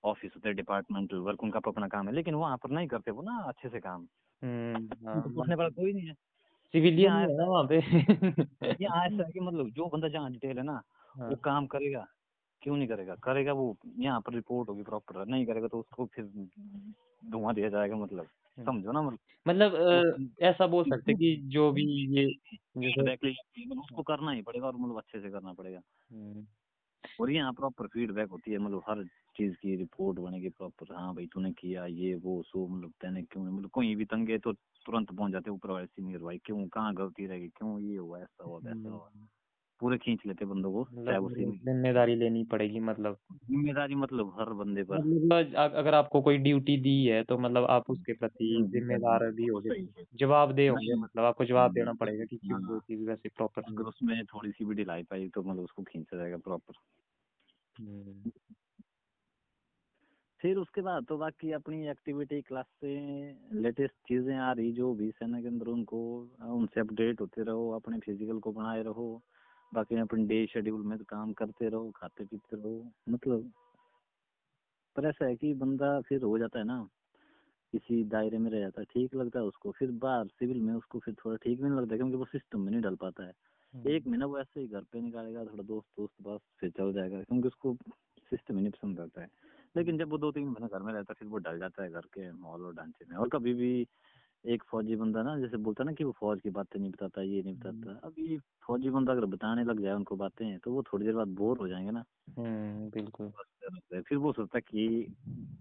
ऑफ़िस 0.04 0.32
होते 0.36 0.50
हैं 0.50 0.56
डिपार्टमेंटल 0.58 1.18
वर्क 1.22 1.44
उनका 1.44 1.60
अपना 1.68 1.88
काम 1.90 2.08
है 2.08 2.14
लेकिन 2.16 2.36
वहाँ 2.36 2.58
पर 2.60 2.72
नहीं 2.72 2.88
करते 2.88 3.12
वो 3.12 3.22
ना 3.24 3.38
अच्छे 3.46 3.70
से 3.70 3.80
काम। 3.82 4.08
हम्म 4.42 5.06
हाँ 5.06 5.28
वाला 5.38 5.70
कोई 5.70 5.94
नहीं 5.94 6.08
है। 6.08 6.14
सिविलियन 6.74 7.14
है 7.14 7.26
ना 7.30 7.46
वहाँ 7.46 7.66
पे। 7.68 7.78
यहाँ 8.80 9.06
ऐसा 9.06 9.24
है 9.24 9.32
कि 9.32 9.40
मतलब 9.42 9.72
जो 9.74 9.88
बंदा 9.90 10.08
जहाँ 10.10 10.32
डिटेल 10.32 10.58
है 10.58 10.64
ना 10.66 10.82
हाँ। 11.16 11.30
वो 11.30 11.36
काम 11.44 11.68
करेगा। 11.68 12.06
क्यों 12.64 12.78
नहीं 12.78 12.88
करेगा? 12.88 13.16
करेगा 13.24 13.54
वो 13.54 13.76
यहाँ 14.00 14.22
पर 14.22 14.34
रिपोर्ट 14.34 14.70
होगी 14.70 14.84
प्रॉपर 14.84 15.26
नहीं 15.26 15.46
करेगा 15.46 15.68
तो 15.68 15.80
उसको 15.80 16.06
फिर 16.06 16.26
धुआँ 17.22 17.54
दिया 17.56 17.70
जाएगा 17.70 17.96
मतलब। 17.96 18.28
हम्म। 18.58 18.66
समझो 18.66 18.92
ना 18.92 19.02
मतलब। 19.02 19.20
मतलब 19.46 20.34
ऐसा 20.42 20.68
बोल 20.68 20.84
सकते 20.86 21.14
कि 21.14 21.36
जो 21.48 21.72
भी 21.72 21.84
ये 22.16 22.26
उसको 23.74 24.04
करना 24.04 24.32
ही 24.32 24.42
पड़ेगा 24.42 24.68
और 24.68 24.76
मतलब 24.76 24.98
अच्छे 24.98 25.20
से 25.20 25.30
करना 25.30 25.54
पड़ेगा। 25.54 25.80
हम्म, 26.12 26.46
और 27.22 27.32
यहाँ 27.32 27.54
प्रॉपर 27.54 27.88
फीडबैक 27.88 28.30
होती 28.30 28.52
है 28.52 28.58
मतलब 28.58 28.84
हर 28.90 29.04
चीज़ 29.36 29.54
की 29.54 29.76
रिपोर्ट 29.76 30.20
बनेगी 30.20 30.50
प्रॉपर 30.50 30.94
हाँ 30.96 31.14
भाई 31.16 31.26
तूने 31.34 31.52
किया 31.52 31.86
ये 31.86 32.14
वो 32.16 32.42
सो 32.44 32.68
मतलब 32.68 32.92
तैने 33.02 33.22
क्यों 33.24 33.44
मतलब 33.44 33.70
कोई 33.70 33.96
भी 33.96 34.06
तंगे 34.06 34.38
तो 34.38 34.54
तुरंत 34.86 35.12
पहुँच 35.12 35.32
जाते 35.32 35.50
ऊपर 35.52 35.72
वाले 35.72 35.86
सीनियर 35.86 36.20
भाई। 36.20 36.38
क्यों 36.46 36.68
कहाँ 36.68 36.94
गलती 36.94 37.26
रहेगी? 37.28 37.48
क्यों 37.50 37.80
ये 37.80 37.98
हुआ 37.98 38.20
ऐसा 38.20 38.44
हुआ 38.44 38.60
वैसा 38.60 38.90
हुआ। 38.90 39.08
हम्म, 39.08 39.28
पूरे 39.84 39.98
खींच 40.00 40.26
लेते 40.28 40.46
बंदों 40.48 40.72
को 40.74 40.88
मतलब 40.90 41.60
ज़िम्मेदारी 41.60 42.16
लेनी 42.18 42.44
पड़ेगी 42.48 42.80
मतलब। 42.82 43.18
ज़िम्मेदारी 43.34 43.96
मतलब 43.98 44.36
हर 44.40 44.54
बंदे 44.56 44.84
पर। 44.86 45.06
मतलब 45.14 45.56
अगर 45.74 45.94
आपको 45.94 46.22
कोई 46.22 46.38
ड्यूटी 46.40 46.76
दी 46.80 46.94
है 47.06 47.24
तो 47.26 47.38
मतलब 47.40 47.66
आप 47.70 47.90
उसके 47.90 48.14
प्रति 48.16 48.48
हम्म, 48.52 48.68
जिम्मेदार 48.70 49.30
भी 49.34 49.48
है। 49.48 50.04
जवाबदेह 50.16 50.72
होंगे 50.72 50.96
मतलब 50.98 51.24
आपको 51.26 51.46
जवाब 51.46 51.74
देना 51.74 51.94
हम्म, 51.94 51.96
पड़ेगा 51.96 52.26
कि 52.26 52.38
क्यों 52.38 52.60
वो 52.64 52.80
हाँ। 52.80 52.82
चीज़ 52.82 53.02
वैसे 53.04 53.30
प्रॉपर 53.32 53.62
अगर 53.64 53.84
उसमें 53.86 54.24
थोड़ी 54.28 54.52
सी 54.52 54.66
भी 54.66 54.76
ढिलाई 54.76 55.04
पाई 55.06 55.30
तो 55.30 55.44
मतलब 55.44 55.64
उसको 55.64 55.84
खींचा 55.86 56.18
जाएगा 56.18 56.38
प्रॉपर 56.40 56.74
फिर 60.42 60.58
उसके 60.58 60.82
बाद 60.82 61.06
तो 61.06 61.18
बाकी 61.18 61.52
अपनी 61.52 61.88
एक्टिविटी 61.90 62.42
क्लास 62.42 62.66
से 62.76 62.90
लेटेस्ट 63.62 63.94
चीज़ें 64.08 64.36
आ 64.38 64.52
रही 64.52 64.72
जो 64.74 64.94
भी 64.96 65.10
सेना 65.12 65.42
के 65.42 65.48
अंदर 65.48 65.68
उनको 65.68 66.00
उनसे 66.54 66.80
अपडेट 66.82 67.22
होते 67.22 67.44
रहो 67.44 67.70
अपने 67.72 68.00
फ़िज़िकल 68.00 68.40
को 68.40 68.52
बनाए 68.52 68.82
रहो। 68.84 69.08
बाकी 69.74 69.96
अपने 69.96 70.26
डे 70.26 70.46
शेड्यूल 70.46 70.82
में 70.82 70.98
तो 70.98 71.04
काम 71.04 71.34
करते 71.34 71.70
रहो 71.70 71.92
खाते 71.96 72.26
पीते 72.26 72.56
रहो 72.56 72.92
मतलब 73.10 73.52
पर 74.96 75.06
ऐसा 75.06 75.26
है 75.26 75.36
कि 75.36 75.54
बंदा 75.54 76.00
फिर 76.02 76.22
हो 76.22 76.38
जाता 76.40 76.60
है 76.60 76.66
ना 76.66 76.88
किसी 77.74 78.04
दायरे 78.04 78.38
में 78.38 78.50
रह 78.52 78.60
जाता 78.60 78.82
है 78.82 78.86
ठीक 78.86 79.16
लगता 79.16 79.40
है 79.40 79.46
उसको 79.46 79.72
फिर 79.72 79.92
बाहर 79.92 80.28
सिविल 80.28 80.60
में 80.62 80.74
उसको 80.74 81.00
फिर 81.00 81.14
थोड़ा 81.14 81.36
ठीक 81.36 81.62
भी 81.62 81.70
नहीं 81.70 81.80
लगता 81.80 81.96
क्योंकि 81.96 82.16
वो 82.16 82.26
सिस्टम 82.26 82.62
में 82.62 82.72
नहीं 82.72 82.82
डल 82.82 82.96
पाता 82.96 83.26
है। 83.26 83.34
एक 83.74 84.08
महीना 84.08 84.26
वो 84.26 84.40
ऐसे 84.40 84.60
ही 84.60 84.68
घर 84.68 84.84
पे 84.92 85.02
निकालेगा 85.02 85.46
थोड़ा 85.46 85.64
दोस्त 85.64 85.88
दोस्त 85.98 86.14
बस 86.22 86.40
फिर 86.60 86.70
चल 86.70 86.94
जाएगा 86.94 87.22
क्योंकि 87.24 87.48
उसको 87.48 87.76
सिस्टम 88.30 88.56
ही 88.56 88.62
नहीं 88.62 88.72
पसंद 88.72 89.00
आता 89.00 89.22
है। 89.22 89.28
लेकिन 89.76 89.98
जब 89.98 90.10
वो 90.10 90.18
दो 90.18 90.32
तीन 90.32 90.48
महीने 90.48 90.68
घर 90.68 90.84
में 90.84 90.94
रहता 90.94 91.14
है 91.14 91.16
फिर 91.20 91.28
वो 91.28 91.38
डल 91.38 91.60
जाता 91.60 91.84
है 91.84 91.90
घर 91.90 92.06
के 92.14 92.32
माहौल 92.32 92.66
और 92.66 92.76
ढांचे 92.76 93.06
में 93.10 93.18
और 93.18 93.30
कभी 93.30 93.54
भी 93.54 93.88
एक 94.46 94.64
फौजी 94.66 94.96
बंदा 94.96 95.22
ना 95.24 95.38
जैसे 95.40 95.58
बोलता 95.60 95.84
है 95.84 95.86
ना 95.86 95.94
कि 95.94 96.04
वो 96.04 96.12
फौज 96.14 96.42
की 96.42 96.50
बातें 96.52 96.80
नहीं 96.80 96.92
बताता 96.92 97.22
ये 97.24 97.42
नहीं 97.44 97.56
बताता। 97.56 97.92
अभी 98.04 98.38
फौजी 98.64 98.90
बंदा 98.90 99.12
अगर 99.12 99.26
बताने 99.28 99.64
लग 99.64 99.82
जाए 99.82 99.94
उनको 99.94 100.16
बातें 100.18 100.58
तो 100.60 100.74
वो 100.74 100.84
थोड़ी 100.84 101.06
देर 101.06 101.16
बाद 101.16 101.28
बोर 101.36 101.58
हो 101.60 101.68
जाएँगे 101.68 101.92
ना। 101.92 102.04
हम्म 102.38 102.90
बिल्कुल। 102.90 103.34
फिर 104.02 104.18
वो 104.18 104.32
सोचता 104.34 104.60
कि 104.62 104.86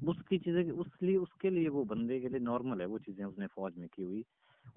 उसकी 0.03 0.39
चीज़ें 0.39 0.71
उसलिए 0.73 1.17
उसके 1.17 1.51
लिए 1.51 1.69
वो 1.69 1.85
बंदे 1.85 2.19
के 2.21 2.29
लिए 2.29 2.41
नॉर्मल 2.41 2.81
है 2.81 2.87
वो 2.87 2.99
चीज़ें 2.99 3.25
उसने 3.25 3.47
फौज 3.47 3.77
में 3.77 3.88
की 3.88 4.03
हुई। 4.03 4.25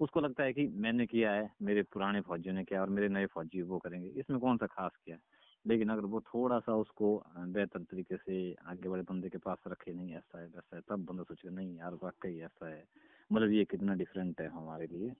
उसको 0.00 0.20
लगता 0.20 0.42
है 0.44 0.52
कि 0.52 0.66
मैंने 0.76 1.06
किया 1.06 1.32
है 1.32 1.50
मेरे 1.62 1.82
पुराने 1.84 2.20
फौजियों 2.20 2.54
ने 2.54 2.64
किया 2.64 2.80
और 2.80 2.88
मेरे 2.90 3.08
नए 3.08 3.26
फौजी 3.26 3.62
वो 3.62 3.78
करेंगे। 3.78 4.08
इसमें 4.10 4.38
कौन 4.40 4.56
सा 4.56 4.66
खास 4.66 4.92
किया? 4.96 5.16
लेकिन 5.64 5.88
अगर 5.88 6.04
वो 6.06 6.20
थोड़ा 6.24 6.58
सा 6.60 6.74
उसको 6.76 7.16
बेहतर 7.38 7.82
तरीके 7.84 8.16
से 8.16 8.54
आगे 8.66 8.88
वाले 8.88 9.02
बंदे 9.04 9.28
के 9.28 9.38
पास 9.38 9.58
रखे 9.68 9.92
नहीं 9.92 10.14
ऐसा 10.14 10.40
है 10.40 10.46
वैसा 10.46 10.76
है 10.76 10.82
तब 10.90 11.04
बंदा 11.06 11.22
सोचेगा 11.22 11.54
नहीं 11.54 11.76
यार 11.76 11.94
वाकई 12.02 12.38
ऐसा 12.40 12.68
है। 12.68 12.84
मतलब 13.32 13.50
ये 13.50 13.64
कितना 13.64 13.94
डिफरेंट 13.94 14.40
है 14.40 14.48
हमारे 14.48 14.86
लिए। 14.86 15.14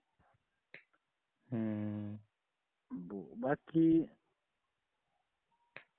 हम्म। 1.53 2.19
बाकी 3.40 4.09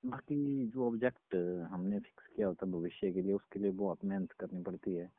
बाकी 0.05 0.67
जो 0.67 0.87
ऑब्जेक्ट 0.87 1.35
हमने 1.71 1.99
फिक्स 1.99 2.27
किया 2.27 2.47
होता 2.47 2.65
भविष्य 2.65 3.11
के 3.11 3.21
लिए 3.21 3.33
उसके 3.33 3.59
लिए 3.59 3.71
बहुत 3.71 4.05
मेहनत 4.05 4.31
करनी 4.31 4.63
पड़ती 4.63 4.95
है। 4.95 5.11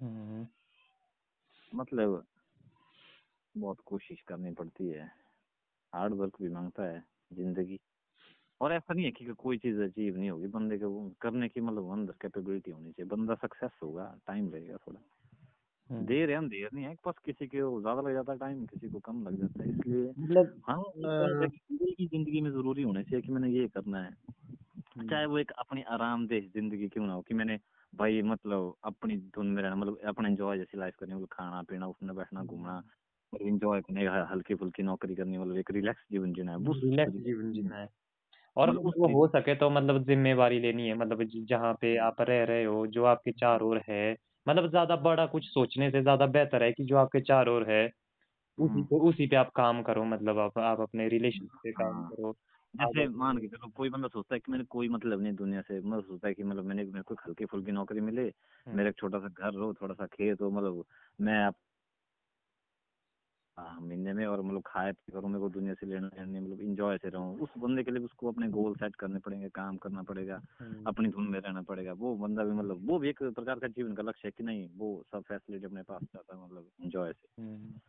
हम्म। 0.00 0.46
मतलब 1.74 2.26
बहुत 3.56 3.80
कोशिश 3.86 4.20
करनी 4.20 4.50
पड़ती 4.50 4.88
है। 4.88 5.10
हार्ड 5.94 6.14
वर्क 6.14 6.32
भी 6.42 6.48
माँगता 6.48 6.82
है 6.82 7.04
ज़िंदगी। 7.32 7.80
और 8.60 8.72
ऐसा 8.72 8.94
नहीं 8.94 9.04
है 9.04 9.10
कि 9.10 9.24
कोई 9.26 9.58
चीज़ 9.58 9.80
अचीव 9.80 10.16
नहीं 10.16 10.30
होगी 10.30 10.46
बंदे 10.46 10.78
को 10.78 11.12
करने 11.20 11.48
की 11.48 11.60
मतलब 11.60 11.92
अंदर 11.92 12.14
कैपेबिलिटी 12.20 12.70
होनी 12.70 12.92
चाहिए। 12.92 13.08
बंदा 13.08 13.34
सक्सेस 13.34 13.70
होगा 13.82 14.18
टाइम 14.26 14.48
लगेगा 14.48 14.76
थोड़ा। 14.76 15.00
देर 16.02 16.30
है 16.30 16.36
अंधेर 16.36 16.70
नहीं 16.74 16.84
है 16.84 16.94
बस 17.06 17.18
किसी 17.24 17.46
को 17.48 17.80
ज़्यादा 17.80 18.02
लग 18.02 18.14
जाता 18.14 18.32
है 18.32 18.38
टाइम 18.38 18.64
किसी 18.66 18.88
को 18.88 19.00
कम 19.02 19.22
लग 19.26 19.38
जाता 19.40 19.62
है 19.62 19.70
इसलिए 19.70 20.10
मतलब 20.18 20.62
हाँ 20.68 20.82
की 20.96 22.06
ज़िंदगी 22.06 22.40
में 22.40 22.50
ज़रूरी 22.50 22.82
होना 22.82 23.02
चाहिए 23.02 23.22
कि 23.22 23.32
मैंने 23.32 23.50
ये 23.50 23.66
करना 23.68 24.02
है। 24.02 24.10
हम्म। 24.96 25.08
चाहे 25.08 25.26
वो 25.26 25.38
एक 25.38 25.50
अपनी 25.58 25.82
आरामदेह 25.90 26.40
ज़िंदगी 26.50 26.88
क्यों 26.88 27.06
ना 27.06 27.12
हो 27.12 27.22
कि 27.22 27.34
मैंने 27.34 27.58
भाई 27.92 28.22
मतलब 28.24 28.74
अपनी 28.84 29.16
धुन 29.36 29.46
में 29.48 29.62
रहना 29.62 29.76
मतलब 29.76 29.98
अपना 30.08 30.28
एंजॉय 30.28 30.58
जैसी 30.58 30.78
लाइफ 30.78 30.96
करनी 31.00 31.14
मतलब 31.14 31.28
खाना 31.32 31.62
पीना 31.64 31.86
उठना 31.86 32.12
बैठना 32.12 32.44
घूमना 32.44 32.76
और 33.32 33.42
एंजॉय 33.42 33.80
करने 33.80 34.06
हल्की 34.30 34.54
फुल्की 34.54 34.82
नौकरी 34.82 35.14
करनी 35.14 35.38
मतलब 35.38 35.56
एक 35.58 35.70
रिलैक्स 35.70 36.04
जीवन 36.12 36.32
जीना 36.32 36.52
है 36.52 36.58
वो 36.60 36.72
रिलैक्स 36.74 37.14
जीवन 37.20 37.52
जीना 37.52 37.76
है। 37.76 37.88
और 38.56 38.70
मतलब 38.70 38.94
वो 38.96 39.08
हो 39.10 39.26
सके 39.28 39.54
तो 39.56 39.70
मतलब 39.70 40.04
जिम्मेवारी 40.06 40.58
लेनी 40.60 40.88
है 40.88 40.94
मतलब 40.96 41.22
जहाँ 41.46 41.72
पे 41.80 41.96
आप 42.00 42.20
रह 42.22 42.44
रहे 42.44 42.64
हो 42.64 42.86
जो 42.88 43.04
आपके 43.06 43.32
चार 43.34 43.62
ओर 43.62 43.82
है 43.88 44.16
मतलब 44.46 44.68
ज़्यादा 44.70 44.96
बड़ा 45.02 45.26
कुछ 45.26 45.44
सोचने 45.46 45.90
से 45.90 46.02
ज़्यादा 46.02 46.26
बेहतर 46.28 46.62
है 46.62 46.72
कि 46.72 46.84
जो 46.84 46.96
आपके 46.98 47.20
चार 47.22 47.48
ओर 47.48 47.70
है 47.70 47.84
उसी 48.58 48.70
हम्म। 48.70 48.84
को 48.84 49.00
उसी 49.08 49.26
पे 49.26 49.36
आप 49.36 49.50
काम 49.56 49.82
करो 49.82 50.04
मतलब 50.06 50.38
आप 50.38 50.58
आप 50.60 50.80
अपने 50.80 51.08
रिलेशन 51.08 51.46
पे 51.62 51.72
काम 51.72 51.92
हाँ। 51.92 52.10
करो 52.10 52.32
जैसे 52.74 53.06
मान 53.10 53.38
के 53.38 53.48
चलो 53.48 53.68
कोई 53.76 53.88
बंदा 53.90 54.08
सोचता 54.08 54.34
है 54.34 54.40
कि 54.40 54.52
मेरे 54.52 54.64
कोई 54.70 54.88
मतलब 54.88 55.22
नहीं 55.22 55.34
दुनिया 55.34 55.60
से 55.62 55.80
मतलब 55.80 56.04
सोचता 56.04 56.28
है 56.28 56.34
कि 56.34 56.42
मतलब 56.44 56.64
मैंने 56.64 56.84
मेरे 56.84 57.02
को 57.02 57.14
हल्की 57.26 57.44
फुल्की 57.46 57.72
नौकरी 57.72 58.00
मिले 58.00 58.22
हम्म, 58.22 58.76
मेरा 58.76 58.88
एक 58.90 58.96
छोटा 58.98 59.18
सा 59.18 59.28
घर 59.28 59.58
हो 59.58 59.72
थोड़ा 59.74 59.94
सा 59.94 60.06
खेत 60.08 60.40
हो 60.42 60.50
मतलब 60.50 60.84
मैं 61.20 61.38
आप 61.38 61.56
महीने 63.58 64.12
में 64.12 64.24
और 64.26 64.42
मतलब 64.42 64.62
खाए 64.66 64.92
पी 64.92 65.12
करूँ 65.12 65.28
मेरे 65.28 65.40
को 65.40 65.48
दुनिया 65.50 65.74
से 65.74 65.86
लेना 65.86 66.08
देना 66.08 66.40
मतलब 66.40 66.60
इंजॉय 66.60 66.98
से 66.98 67.08
रहूँ। 67.08 67.36
उस 67.38 67.50
बंदे 67.58 67.82
के 67.82 67.90
लिए 67.90 68.04
उसको 68.04 68.32
अपने 68.32 68.48
गोल 68.50 68.74
सेट 68.74 68.96
करने 68.96 69.18
पड़ेंगे 69.20 69.48
काम 69.50 69.76
करना 69.76 70.02
पड़ेगा 70.02 70.40
हम्म, 70.52 70.86
अपनी 70.86 71.08
धुन 71.08 71.28
में 71.28 71.38
रहना 71.40 71.62
पड़ेगा। 71.62 71.92
वो 71.94 72.14
बंदा 72.16 72.44
भी 72.44 72.52
मतलब 72.52 72.88
वो 72.90 72.98
भी 72.98 73.08
एक 73.08 73.22
प्रकार 73.24 73.58
का 73.58 73.68
जीवन 73.68 73.94
का 73.94 74.02
लक्ष्य 74.02 74.28
है 74.28 74.32
कि 74.32 74.44
नहीं 74.44 74.68
वो 74.76 74.94
सब 75.12 75.22
फैसिलिटी 75.22 75.66
अपने 75.66 75.82
पास 75.82 76.02
चाहता 76.04 76.36
है 76.36 76.44
मतलब 76.44 76.70
इंजॉय 76.80 77.12
से। 77.12 77.28
हम्म। 77.38 77.80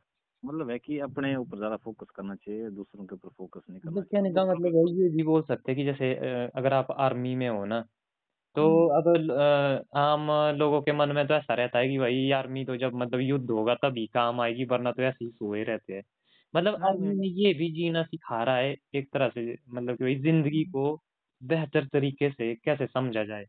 मतलब 0.43 0.69
है 0.69 0.77
कि 0.79 0.99
अपने 1.01 1.35
ऊपर 1.35 1.57
ज़्यादा 1.57 1.75
फोकस 1.79 2.09
करना 2.15 2.35
चाहिए 2.35 2.69
दूसरों 2.71 3.05
के 3.05 3.15
ऊपर 3.15 3.29
फोकस 3.31 3.61
नहीं 3.69 3.79
करना 3.81 4.03
मतलब 4.03 4.05
चाहिए। 4.05 4.41
मतलब 4.49 4.75
है 4.77 4.83
ये 4.95 5.09
भी 5.09 5.23
बोल 5.23 5.41
सकते 5.43 5.71
हैं 5.71 5.77
कि 5.77 5.85
जैसे 5.85 6.13
अगर 6.51 6.73
आप 6.73 6.91
आर्मी 6.99 7.35
में 7.35 7.47
हो 7.49 7.63
ना 7.65 7.83
तो 8.55 8.63
हम्म। 8.63 8.83
अब 8.93 9.07
अ, 9.31 9.99
आम 9.99 10.27
लोगों 10.57 10.81
के 10.83 10.91
मन 10.93 11.11
में 11.11 11.25
तो 11.27 11.33
ऐसा 11.33 11.53
रहता 11.53 11.79
है 11.79 11.87
कि 11.89 11.97
भाई 11.99 12.29
आर्मी 12.33 12.63
तो 12.65 12.75
जब 12.77 12.93
मतलब 12.95 13.19
युद्ध 13.21 13.49
होगा 13.51 13.75
तभी 13.77 14.05
काम 14.09 14.41
आएगी 14.41 14.65
वरना 14.67 14.91
तो 14.93 15.01
ऐसे 15.03 15.25
ही 15.25 15.31
सोए 15.31 15.63
रहते 15.65 15.93
हैं। 15.93 16.03
मतलब 16.53 16.75
हाँ, 16.75 16.85
आर्मी 16.85 17.15
में 17.15 17.27
ये 17.27 17.53
भी 17.55 17.71
जीना 17.73 18.03
सिखा 18.05 18.43
रहा 18.43 18.57
है 18.57 18.75
एक 18.95 19.09
तरह 19.13 19.29
से 19.29 19.53
मतलब 19.69 19.97
कि 19.97 20.03
भाई 20.03 20.15
ज़िंदगी 20.21 20.63
को 20.67 20.95
बेहतर 21.41 21.87
तरीके 21.89 22.29
से 22.31 22.53
कैसे 22.57 22.87
समझा 22.87 23.23
जाए 23.25 23.45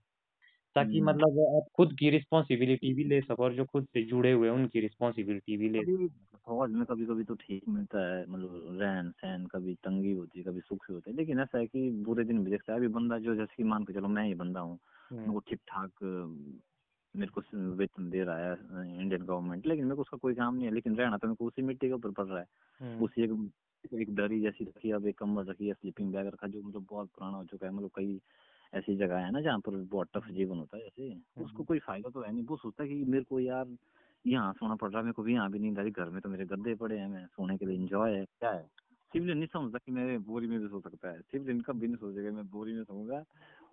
ताकि 0.77 1.01
हम्म। 1.01 1.03
मतलब 1.03 1.41
आप 1.53 1.69
खुद 1.77 1.95
की 1.99 2.11
रिस्पॉन्सिबिलिटी 2.11 2.95
भी 2.95 3.05
ले 3.07 3.21
सको 3.23 3.45
और 3.45 3.55
जो 3.55 3.65
खुद 3.67 3.87
से 3.89 4.05
जुड़े 4.07 4.33
हुए 4.33 4.49
हैं 4.49 4.55
उनकी 4.57 4.81
रिस्पॉन्सिबिलिटी 4.81 5.57
भी 5.59 5.69
ले 5.71 5.85
कभी 5.85 6.07
फौज 6.47 6.71
में 6.73 6.85
कभी 6.87 7.07
कभी 7.07 7.25
तो 7.25 7.35
ठीक 7.37 7.69
मिलता 7.69 8.01
है 8.07 8.25
मतलब 8.27 8.79
रहन 8.81 9.11
सहन 9.13 9.47
कभी 9.49 9.75
तंगी 9.81 10.13
होती 10.13 10.39
है 10.39 10.45
कभी 10.45 10.61
सुख 10.61 10.89
होता 10.91 11.11
है 11.11 11.17
लेकिन 11.17 11.41
ऐसा 11.41 11.59
है 11.59 11.67
कि 11.67 11.91
बुरे 12.05 12.25
दिन 12.25 12.43
भी 12.45 12.51
देखता 12.51 12.73
है। 12.73 12.79
अभी 12.79 12.89
बंदा 12.91 13.19
जो 13.21 13.35
जैसे 13.35 13.55
कि 13.57 13.63
मान 13.65 13.85
के 13.85 13.93
चलो 13.93 14.09
मैं 14.11 14.25
ही 14.25 14.35
बंदा 14.37 14.61
हूँ 14.61 14.79
हम्म, 15.11 15.33
को 15.33 15.39
ठीक 15.41 15.61
ठाक 15.69 15.91
मेरे 17.15 17.31
को 17.31 17.43
वेतन 17.77 18.11
दे 18.11 18.23
रहा 18.25 18.39
है 18.39 18.55
इंडियन 19.01 19.23
गवर्नमेंट 19.23 19.67
लेकिन 19.67 19.85
मेरे 19.85 19.97
को 19.97 20.03
उसका 20.03 20.17
कोई 20.17 20.35
काम 20.35 20.55
नहीं 20.55 20.65
है 20.65 20.73
लेकिन 20.75 20.97
रहना 20.97 21.17
तो 21.19 21.27
मेरे 21.27 21.37
को 21.37 21.45
उसी 21.45 21.63
मिट्टी 21.63 21.87
के 21.87 21.93
ऊपर 21.93 22.11
पड़ 22.11 22.27
रहा 22.27 22.39
है। 22.39 22.47
हम्म, 22.81 23.05
उसी 23.05 23.23
एक 23.23 23.93
एक 23.95 24.15
दरी 24.15 24.41
जैसी 24.41 24.65
रखी 24.65 24.89
है 24.89 24.95
अब 24.95 25.07
एक 25.07 25.19
कम्बल 25.19 25.45
रखी 25.45 25.67
है 25.69 25.75
स्लीपिंग 25.75 26.13
बैग 26.13 26.27
रखा 26.27 26.47
जो 26.47 26.63
मतलब 26.63 26.87
बहुत 26.91 27.09
पुराना 27.09 27.37
हो 27.37 27.45
चुका 27.45 27.67
है 27.67 27.73
मतलब 27.73 27.91
कई 27.97 28.21
ऐसी 28.75 28.97
जगह 28.97 29.19
है 29.19 29.31
ना 29.31 29.41
जहाँ 29.41 29.59
पर 29.59 29.77
बहुत 29.77 30.09
टफ 30.17 30.31
जीवन 30.31 30.59
होता 30.59 30.77
है 30.77 30.83
जैसे 30.83 31.43
उसको 31.43 31.65
कोई 31.65 31.79
फ़ायदा 31.79 32.11
तो 32.11 32.23
है 32.23 32.33
नहीं। 32.33 32.45
वो 32.45 32.57
सोचता 32.57 32.83
है 32.83 32.89
कि 32.89 32.95
मेरे 33.05 33.25
को 33.25 33.41
यार 33.41 33.77
यहाँ 34.27 34.53
सोना 34.53 34.75
पड़ 34.75 34.89
रहा 34.91 34.99
है 34.99 35.05
मेरे 35.05 35.13
को 35.13 35.23
भी 35.23 35.35
यहाँ 35.35 35.51
भी 35.51 35.59
नींद 35.59 35.79
आ 35.79 35.83
रही 35.83 35.91
घर 35.91 36.11
में 36.11 36.21
तो 36.21 36.29
मेरे 36.29 36.45
गद्दे 36.47 36.75
पड़े 36.75 36.99
हैं 36.99 37.09
मैं 37.09 37.27
सोने 37.27 37.57
के 37.57 37.67
लिए 37.67 37.77
इंजॉय 37.77 38.15
है 38.17 38.25
क्या 38.25 38.51
है? 38.51 38.67
सिविलियन 39.15 39.39
नहीं 39.39 39.49
समझता 39.49 39.79
कि 39.79 39.93
मैं 39.93 40.23
बोरी 40.25 40.47
में 40.47 40.59
भी 40.61 40.69
सो 40.69 40.81
सकता 40.81 41.09
है 41.09 41.21
सिविलियन 41.23 41.63
भी 41.71 41.87
नहीं 41.87 41.97
सोचेगा 41.97 42.31
मैं 42.31 42.49
बोरी 42.51 42.73
में 42.73 42.85
सोऊँगा 42.85 43.23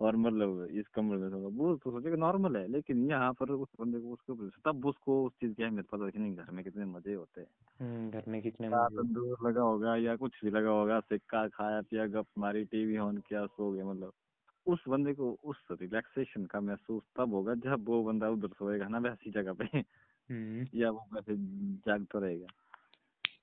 और 0.00 0.16
मतलब 0.16 0.66
इस 0.72 0.86
कमरे 0.88 1.18
में 1.18 1.30
सोऊँगा 1.30 1.48
वो 1.56 1.74
तो 1.76 1.90
सोचेगा 1.90 2.16
नॉर्मल 2.16 2.56
है 2.56 2.66
लेकिन 2.68 3.10
यहाँ 3.10 3.32
पर 3.32 3.50
उस 3.50 3.68
बंदे 3.80 4.00
को 4.00 4.12
उसके 4.12 4.32
ऊपर 4.32 4.50
तब 4.64 4.86
उसको 4.86 5.24
उस 5.24 5.32
चीज़ 5.40 5.54
की 5.54 5.62
अहमियत 5.62 5.86
पता 5.86 6.10
कि 6.10 6.18
नहीं 6.18 6.36
घर 6.36 6.50
में 6.50 6.64
कितने 6.64 6.84
मज़े 6.84 7.14
होते 7.14 7.40
हैं 7.40 7.48
हम्म, 7.80 8.10
घर 8.10 8.24
में 8.28 8.40
कितने 8.42 8.68
तंदूर 8.68 9.48
लगा 9.48 9.62
होगा 9.62 9.96
या 9.96 10.16
कुछ 10.16 10.44
भी 10.44 10.50
लगा 10.50 10.70
होगा 10.70 11.00
सिक्का 11.00 11.46
खाया 11.48 11.80
पिया 11.82 12.06
गप 12.06 12.26
मारी 12.38 12.64
टीवी 12.64 12.96
ऑन 12.98 13.18
किया 13.18 13.46
सो 13.46 13.70
गए 13.72 13.82
मतलब 13.82 14.12
उस 14.66 14.84
बंदे 14.88 15.14
को 15.14 15.32
उस 15.44 15.66
रिलैक्सेशन 15.72 16.46
का 16.46 16.60
महसूस 16.60 17.02
तब 17.16 17.34
होगा 17.34 17.54
जब 17.64 17.88
वो 17.88 18.02
बंदा 18.04 18.28
उधर 18.30 18.48
सोएगा 18.48 18.88
ना 18.88 18.98
वैसी 19.00 19.30
जगह 19.30 19.52
पे 19.52 19.84
या 20.74 20.90
वो 20.90 21.04
वैसे 21.12 21.36
जागता 21.86 22.18
रहेगा 22.18 22.46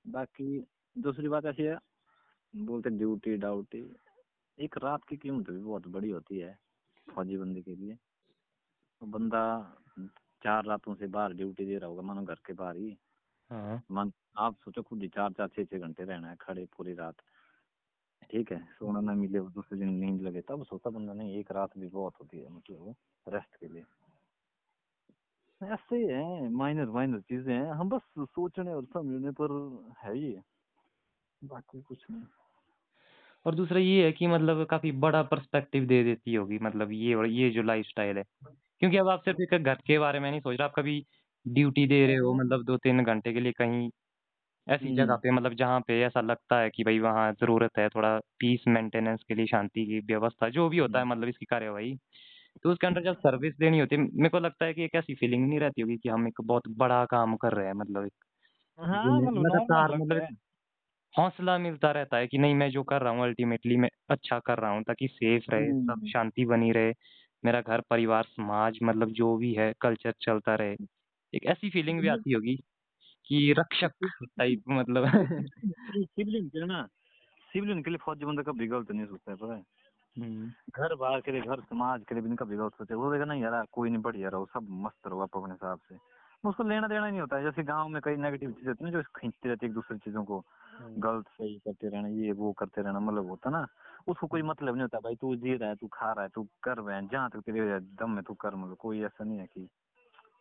बाकी 0.07 0.59
दूसरी 0.95 1.27
बात 1.27 1.45
ऐसी 1.45 1.63
है 1.63 1.77
बोलते 2.53 2.89
ड्यूटी 2.89 3.35
डाउटी 3.37 3.79
एक 4.57 4.77
रात 4.77 5.03
की 5.03 5.17
कीमत 5.17 5.49
भी 5.49 5.57
बहुत 5.57 5.87
बड़ी 5.87 6.09
होती 6.09 6.39
है 6.39 6.57
फौजी 7.07 7.37
बंदे 7.37 7.61
के 7.61 7.75
लिए। 7.75 7.95
तो 9.01 9.05
बंदा 9.05 9.41
चार 10.43 10.65
रातों 10.65 10.95
से 10.95 11.07
बाहर 11.07 11.33
ड्यूटी 11.33 11.65
दे 11.65 11.77
रहा 11.77 11.89
होगा 11.89 12.01
मानो 12.01 12.23
घर 12.23 12.39
के 12.45 12.53
बाहर 12.53 12.77
ही। 12.77 12.97
हाँ। 13.49 13.81
मान 13.91 14.11
आप 14.37 14.55
सोचो 14.55 14.81
खुद 14.81 15.01
ही 15.01 15.07
चार 15.07 15.31
चार 15.31 15.47
छह 15.47 15.63
छह 15.63 15.79
घंटे 15.79 16.03
रहना 16.03 16.29
है 16.29 16.35
खड़े 16.41 16.65
पूरी 16.77 16.93
रात। 16.93 17.21
ठीक 18.29 18.51
है 18.51 18.59
सोना 18.69 19.01
ना 19.01 19.13
मिले 19.13 19.39
दूसरे 19.49 19.77
दिन 19.79 19.89
नींद 19.95 20.21
लगे 20.21 20.41
तब 20.41 20.63
सोता 20.63 20.89
बंदा 20.89 21.13
नहीं 21.13 21.39
एक 21.39 21.51
रात 21.51 21.77
भी 21.77 21.87
बहुत 21.87 22.13
होती 22.21 22.39
है 22.39 22.49
मतलब 22.49 22.95
रेस्ट 23.27 23.55
के 23.55 23.67
लिए। 23.67 23.83
ऐसे 25.61 25.95
ही 25.95 26.07
है 26.07 26.49
माइनर 26.49 26.89
माइनर 26.89 27.21
चीज़ें 27.21 27.53
हैं 27.53 27.71
हम 27.71 27.89
बस 27.89 28.01
सोचने 28.19 28.73
और 28.73 28.85
समझने 28.85 29.31
पर 29.31 29.51
है 30.03 30.13
ही 30.15 30.35
बाकी 31.41 31.81
कुछ 31.81 32.05
नहीं। 32.11 32.23
और 33.45 33.55
दूसरा 33.55 33.79
ये 33.79 34.05
है 34.05 34.11
कि 34.13 34.27
मतलब 34.27 34.65
काफ़ी 34.67 34.91
बड़ा 34.99 35.21
पर्सपेक्टिव 35.25 35.85
दे 35.87 36.03
देती 36.03 36.33
होगी 36.35 36.57
मतलब 36.61 36.91
ये 36.93 37.13
और 37.15 37.27
ये 37.29 37.49
जो 37.51 37.61
लाइफस्टाइल 37.63 38.17
है। 38.17 38.23
क्योंकि 38.81 38.97
अब 38.97 39.09
आप 39.09 39.23
सिर्फ़ 39.23 39.41
एक 39.45 39.55
घर 39.55 39.75
के 39.83 39.99
बारे 39.99 40.19
में 40.19 40.29
नहीं 40.31 40.41
सोच 40.41 40.57
रहे 40.57 40.65
आप 40.65 40.73
कभी 40.75 41.05
ड्यूटी 41.45 41.85
दे 41.87 42.05
रहे 42.07 42.15
हो 42.17 42.33
मतलब 42.35 42.63
दो 42.65 42.77
तीन 42.79 43.03
घंटे 43.03 43.33
के 43.33 43.39
लिए 43.39 43.51
कहीं 43.53 43.89
ऐसी 44.67 44.93
जगह 44.93 45.15
पे 45.17 45.31
मतलब 45.31 45.53
जहाँ 45.55 45.79
पे 45.83 46.01
ऐसा 46.03 46.21
लगता 46.21 46.59
है 46.59 46.69
कि 46.69 46.83
भाई 46.83 46.99
वहाँ 47.01 47.31
ज़रूरत 47.33 47.77
है 47.77 47.87
थोड़ा 47.89 48.17
पीस 48.39 48.63
मेंटेनेंस 48.69 49.23
के 49.27 49.35
लिए 49.35 49.45
शांति 49.47 49.85
की 49.85 49.99
व्यवस्था 50.07 50.49
जो 50.51 50.67
भी 50.69 50.77
होता 50.79 50.99
है 50.99 51.05
मतलब 51.05 51.27
इसकी 51.29 51.45
कार्यवाही 51.47 51.95
तो 52.63 52.71
उसके 52.71 52.87
अंदर 52.87 53.03
जब 53.03 53.17
सर्विस 53.19 53.55
देनी 53.57 53.79
होती 53.79 53.95
है 53.95 54.01
मेरे 54.03 54.29
को 54.29 54.39
लगता 54.39 54.65
है 54.65 54.73
कि 54.73 54.83
एक 54.83 54.95
ऐसी 54.95 55.15
फीलिंग 55.15 55.47
नहीं 55.47 55.59
रहती 55.61 55.81
होगी 55.81 55.97
कि 55.97 56.09
हम 56.09 56.27
एक 56.27 56.41
बहुत 56.43 56.69
बड़ा 56.77 57.05
काम 57.09 57.35
कर 57.39 57.53
रहे 57.53 57.67
हैं 57.67 57.73
मतलब 57.75 58.05
एक 58.05 58.25
हाँ 58.79 59.19
मतलब 59.19 59.37
लगातार 59.37 59.91
मतलब 59.93 60.17
है। 60.19 60.27
हौसला 61.15 61.57
मिलता 61.57 61.91
रहता 61.91 62.17
है 62.17 62.27
कि 62.27 62.37
नहीं 62.37 62.55
मैं 62.55 62.69
जो 62.71 62.83
कर 62.83 63.01
रहा 63.01 63.13
हूँ 63.13 63.23
अल्टीमेटली 63.23 63.77
मैं 63.77 63.89
अच्छा 64.09 64.39
कर 64.39 64.59
रहा 64.59 64.71
हूँ 64.71 64.83
ताकि 64.83 65.07
सेफ़ 65.07 65.51
रहे 65.51 65.71
सब 65.73 65.91
हम्म। 65.91 66.07
शांति 66.07 66.45
बनी 66.45 66.71
रहे 66.71 66.93
मेरा 67.43 67.61
घर 67.61 67.81
परिवार 67.89 68.23
समाज 68.23 68.79
मतलब 68.83 69.11
जो 69.11 69.35
भी 69.37 69.53
है 69.53 69.73
कल्चर 69.81 70.13
चलता 70.21 70.55
रहे। 70.55 70.75
एक 71.33 71.45
ऐसी 71.45 71.69
फीलिंग 71.69 72.01
भी 72.01 72.07
आती 72.07 72.33
होगी 72.33 72.55
कि 73.29 73.53
रक्षक 73.59 73.91
टाइप 74.37 74.63
मतलब। 74.69 75.07
सिविलियन 76.05 76.47
के 76.49 76.65
ना 76.65 76.83
सिविलियन 77.51 77.83
के 77.83 77.89
लिए 77.89 77.97
फौजी 77.97 78.25
बंदा 78.25 78.43
कभी 78.43 78.67
गलत 78.67 78.91
नहीं 78.91 79.05
सोचता 79.05 79.31
है 79.31 79.37
पता 79.37 79.55
है? 79.55 79.63
हम्म, 80.15 80.47
घर 80.75 80.95
बार 80.95 81.21
के 81.21 81.31
लिए 81.31 81.41
घर 81.41 81.61
समाज 81.61 82.03
के 82.09 82.15
लिए 82.15 82.23
भी 82.23 82.35
कभी 82.35 82.57
गलत 82.57 82.73
सोचे 82.73 82.93
वो 82.93 83.11
देखा 83.13 83.25
नहीं 83.25 83.41
यार 83.43 83.65
कोई 83.71 83.89
नहीं 83.89 84.01
बढ़िया 84.01 84.29
रहो 84.29 84.45
सब 84.45 84.67
मस्त 84.85 85.07
रहो 85.07 85.21
आप 85.21 85.37
अपने 85.37 85.53
हिसाब 85.53 85.79
से। 85.89 85.95
उसको 86.43 86.63
लेना 86.63 86.87
देना 86.87 87.09
नहीं 87.09 87.19
होता 87.19 87.37
है। 87.37 87.43
जैसे 87.43 87.63
गाँव 87.63 87.87
में 87.87 88.01
कई 88.01 88.15
नेगेटिव 88.15 88.51
चीज़ें 88.51 88.67
होती 88.67 88.85
है 88.85 88.91
जो 88.91 89.01
खींचती 89.01 89.49
रहती 89.49 89.65
है 89.65 89.69
एक 89.69 89.73
दूसरे 89.75 89.97
चीज़ों 89.97 90.23
को। 90.23 90.39
हम्म, 90.79 90.99
गलत 91.01 91.27
सही 91.27 91.57
करते 91.59 91.89
रहना 91.89 92.07
ये 92.07 92.31
वो 92.31 92.51
करते 92.51 92.81
रहना 92.81 92.99
मतलब 92.99 93.29
होता 93.29 93.49
ना। 93.49 93.67
उसको 94.07 94.27
कोई 94.27 94.41
मतलब 94.41 94.73
नहीं 94.73 94.81
होता 94.81 94.99
भाई 94.99 95.15
तू 95.15 95.35
जी 95.35 95.55
रहा 95.55 95.69
है 95.69 95.75
तू 95.75 95.87
खा 95.87 96.11
रहा 96.11 96.23
है 96.23 96.29
तू 96.29 96.47
कर 96.63 96.77
रहा 96.77 96.95
है 96.95 97.07
जहाँ 97.07 97.29
तक 97.29 97.39
तेरे 97.39 97.79
दम 97.79 98.11
में 98.11 98.23
तू 98.23 98.33
कर 98.33 98.55
मतलब 98.55 98.75
कोई 98.75 99.01
ऐसा 99.03 99.23
नहीं 99.23 99.39
है 99.39 99.45
कि 99.45 99.67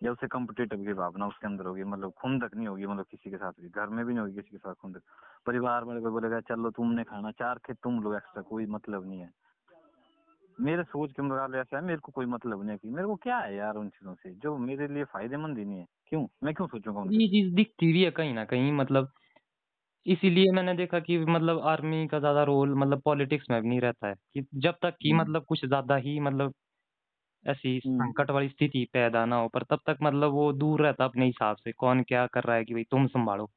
या 0.04 0.12
उसे 0.12 0.26
कम्पिटेटिव 0.26 0.84
की 0.84 0.92
भावना 0.92 1.26
उसके 1.26 1.46
अंदर 1.46 1.66
होगी 1.66 1.84
मतलब 1.84 2.12
खुंदक 2.12 2.54
नहीं 2.54 2.68
होगी 2.68 2.86
मतलब 2.86 3.04
किसी 3.10 3.30
के 3.30 3.36
साथ 3.36 3.52
भी। 3.60 3.68
घर 3.68 3.86
में 3.86 4.06
भी 4.06 4.12
नहीं 4.12 4.20
होगी 4.20 4.34
किसी 4.34 4.50
के 4.50 4.58
साथ 4.58 4.74
खुंदक। 4.74 5.00
परिवार 5.46 5.84
में 5.84 6.00
कोई 6.02 6.10
बोलेगा 6.10 6.40
चलो 6.40 6.70
तुमने 6.70 7.04
खाना 7.04 7.30
चार 7.30 7.58
खेत 7.58 7.76
तुम 7.82 8.00
लोग 8.02 8.14
एक्स्ट्रा 8.14 8.42
कोई 8.42 8.66
मतलब 8.66 9.08
नहीं 9.08 9.20
है। 9.20 9.30
मेरे 10.58 10.82
सोच 10.84 11.12
के 11.12 11.22
मुकाबले 11.22 11.58
ऐसा 11.58 11.76
है 11.76 11.82
मेरे 11.84 11.98
को 12.00 12.12
कोई 12.12 12.26
मतलब 12.28 12.62
नहीं 12.64 12.78
है 12.78 12.90
मेरे 12.92 13.06
को 13.08 13.16
क्या 13.18 13.38
है 13.38 13.54
यार 13.56 13.76
उन 13.76 13.88
चीज़ों 13.90 14.14
से 14.16 14.34
जो 14.36 14.56
मेरे 14.60 14.88
लिए 14.88 15.04
फ़ायदेमंद 15.06 15.58
ही 15.58 15.64
नहीं 15.64 15.78
है। 15.78 15.86
क्यों? 16.06 16.26
मैं 16.44 16.54
क्यों 16.54 16.66
सोचूँगा 16.68 17.04
ये 17.06 17.26
चीज़ 17.28 17.54
दिखती 17.54 17.92
भी 17.92 18.02
है 18.04 18.10
कहीं 18.12 18.32
ना 18.34 18.44
कहीं 18.44 18.72
मतलब 18.72 19.10
इसीलिए 20.06 20.52
मैंने 20.52 20.74
देखा 20.74 21.00
कि 21.00 21.18
मतलब 21.20 21.60
आर्मी 21.66 22.06
का 22.08 22.20
ज़्यादा 22.20 22.44
रोल 22.44 22.74
मतलब 22.76 23.00
पॉलिटिक्स 23.02 23.46
में 23.50 23.60
भी 23.62 23.68
नहीं 23.68 23.80
रहता 23.80 24.08
है। 24.08 24.14
कि 24.34 24.46
जब 24.56 24.76
तक 24.82 24.96
कि 25.02 25.12
हम्म। 25.12 25.14
मतलब 25.14 25.44
कुछ 25.46 25.64
ज़्यादा 25.66 25.96
ही 25.98 26.18
मतलब 26.20 26.54
ऐसी 27.46 27.78
हम्म। 27.84 28.12
संकट 28.12 28.30
वाली 28.30 28.48
स्थिति 28.48 28.84
पैदा 28.92 29.24
ना 29.26 29.36
हो 29.36 29.48
पर 29.50 29.64
तब 29.66 29.80
तक 29.86 29.98
मतलब 30.02 30.32
वो 30.32 30.52
दूर 30.54 30.82
रहता 30.82 31.04
अपने 31.04 31.26
हिसाब 31.26 31.56
से 31.58 31.72
कौन 31.74 32.02
क्या 32.04 32.26
कर 32.28 32.44
रहा 32.44 32.56
है 32.56 32.64
कि 32.64 32.74
भाई 32.74 32.84
तुम 32.90 33.06
संभालो 33.08 33.50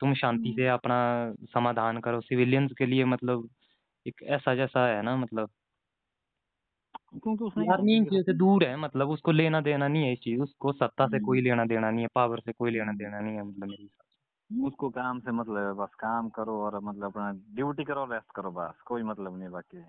तुम 0.00 0.14
शांति 0.16 0.52
से 0.52 0.68
अपना 0.70 0.98
समाधान 1.50 2.00
करो 2.02 2.20
सिविलियंस 2.22 2.72
के 2.78 2.86
लिए 2.86 3.06
मतलब 3.06 3.48
एक 4.06 4.22
ऐसा 4.30 4.54
जैसा 4.56 4.86
है 4.88 5.02
ना 5.02 5.16
मतलब। 5.18 5.50
क्योंकि 7.14 7.44
उसने 7.44 7.72
आर्मी 7.72 7.96
इन 7.96 8.04
से 8.22 8.32
दूर 8.32 8.64
है 8.64 8.76
मतलब 8.76 9.10
उसको 9.10 9.32
लेना 9.32 9.60
देना 9.60 9.88
नहीं 9.88 10.04
है 10.04 10.12
इस 10.12 10.18
चीज़ 10.18 10.40
उसको 10.40 10.72
सत्ता 10.72 11.06
से 11.06 11.20
कोई 11.20 11.40
लेना 11.40 11.64
देना 11.64 11.90
नहीं 11.90 12.02
है 12.02 12.08
पावर 12.14 12.40
से 12.40 12.52
कोई 12.52 12.70
लेना 12.70 12.92
देना 12.92 13.20
नहीं 13.20 13.36
है 13.36 13.42
मतलब 13.42 13.68
मेरे 13.68 13.82
हिसाब 13.82 14.04
से। 14.04 14.66
उसको 14.66 14.90
काम 14.90 15.20
से 15.20 15.32
मतलब 15.32 15.58
है 15.58 15.72
बस 15.72 15.94
काम 15.94 16.28
करो 16.28 16.60
और 16.62 16.80
मतलब 16.80 17.04
अपना 17.04 17.32
ड्यूटी 17.32 17.84
करो 17.84 18.04
रेस्ट 18.04 18.32
करो 18.36 18.50
बस 18.50 18.80
कोई 18.80 19.02
मतलब 19.02 19.38
नहीं 19.38 19.48
बाकी। 19.48 19.84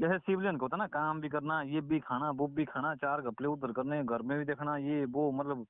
जैसे 0.00 0.18
सिविलियन 0.18 0.56
को 0.56 0.64
होता 0.64 0.76
ना 0.76 0.86
काम 0.86 1.20
भी 1.20 1.28
करना 1.28 1.62
ये 1.62 1.80
भी 1.80 2.00
खाना 2.00 2.30
वो 2.30 2.46
भी 2.46 2.64
खाना 2.64 2.94
चार 2.94 3.20
कपड़े 3.20 3.48
उधर 3.48 3.72
करने 3.72 4.04
घर 4.04 4.22
में 4.22 4.38
भी 4.38 4.44
देखना 4.44 4.76
ये 4.76 5.04
वो 5.04 5.32
मतलब 5.32 5.66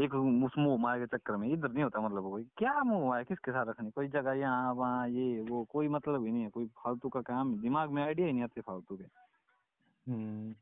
एक 0.00 0.14
उस 0.14 0.52
मुँह 0.58 0.78
मार 0.80 0.98
के 0.98 1.06
चक्कर 1.06 1.36
में 1.36 1.48
इधर 1.48 1.72
नहीं 1.72 1.84
होता 1.84 2.00
मतलब 2.00 2.22
कोई। 2.22 2.44
क्या 2.56 2.82
मुँह 2.82 3.16
है 3.16 3.24
किसके 3.24 3.50
साथ 3.52 3.66
रखनी? 3.66 3.90
कोई 3.90 4.08
जगह 4.08 4.32
यहाँ 4.32 4.74
वहाँ 4.74 5.08
ये 5.08 5.40
वो 5.40 5.64
कोई 5.64 5.88
मतलब 5.88 6.24
ही 6.26 6.32
नहीं 6.32 6.42
है 6.42 6.48
कोई 6.48 6.66
फालतू 6.66 7.08
का 7.08 7.20
काम 7.20 7.60
दिमाग 7.60 7.90
में 7.90 8.02
आइडिया 8.02 8.26
ही 8.26 8.32
नहीं 8.32 8.42
आते 8.42 8.60
फालतू 8.60 8.96
के। 8.96 9.04
हम्म। 10.10 10.54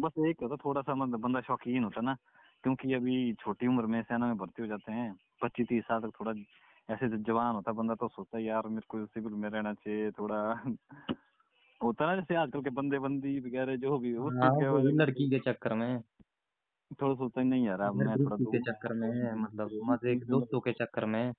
बस 0.00 0.12
एक 0.28 0.36
होता 0.42 0.56
थोड़ा 0.56 0.80
सा 0.80 0.94
मतलब 0.94 1.20
बंदा 1.20 1.40
शौकीन 1.40 1.84
होता 1.84 2.00
ना 2.00 2.16
क्योंकि 2.62 2.94
अभी 2.94 3.34
छोटी 3.34 3.66
उम्र 3.66 3.86
में 3.86 4.02
सेना 4.02 4.26
में 4.26 4.36
भर्ती 4.36 4.62
हो 4.62 4.68
जाते 4.68 4.92
हैं 4.92 5.16
पच्चीस 5.42 5.66
तीस 5.68 5.84
साल 5.84 6.00
तक 6.00 6.10
थोड़ा 6.20 6.32
ऐसे 6.94 7.18
जवान 7.18 7.54
होता 7.54 7.72
बंदा 7.72 7.94
तो 7.94 8.08
सोचता 8.08 8.38
है 8.38 8.44
यार 8.44 8.66
मेरे 8.66 8.86
को 8.88 9.06
सिविल 9.06 9.32
में 9.32 9.50
रहना 9.50 9.74
चाहिए 9.74 10.10
थोड़ा 10.10 10.62
होता 11.82 12.06
ना 12.06 12.16
जैसे 12.16 12.34
आजकल 12.34 12.62
के 12.62 12.70
बंदे 12.70 12.98
बंदी 12.98 13.40
वगैरह 13.40 13.76
जो 13.76 13.98
भी 13.98 14.14
हाँ 14.14 14.82
लड़की 14.92 15.30
के 15.30 15.38
चक्कर 15.38 15.74
में। 15.74 16.02
थोड़ा 16.92 17.14
सोचता 17.14 17.40
है 17.40 17.46
नहीं 17.46 17.66
यार 17.66 17.80
अब 17.82 17.94
मैं 17.98 18.16
थोड़ा 18.18 18.36
लड़की 18.36 18.46
के 18.46 18.58
दूर 18.58 18.62
चक्कर 18.62 18.92
में 18.96 19.08
रहूँ, 19.22 19.34
मतलब 19.34 19.78
मज़े 19.86 20.14
के 20.16 20.26
मतलब 20.26 20.28
दोस्तों 20.28 20.60
के 20.60 20.72
चक्कर 20.74 21.04
में 21.08 21.32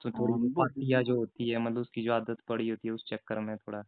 तो 0.00 0.10
थोड़ी 0.12 0.32
हाँ, 0.32 0.38
पार्टियाँ 0.56 1.02
जो 1.04 1.16
होती 1.16 1.48
है 1.50 1.58
मतलब 1.60 1.80
उसकी 1.80 2.02
जो 2.04 2.12
आदत 2.14 2.40
पड़ी 2.48 2.68
होती 2.68 2.88
है 2.88 2.94
उस 2.94 3.04
चक्कर 3.08 3.40
में 3.42 3.56
थोड़ा। 3.58 3.82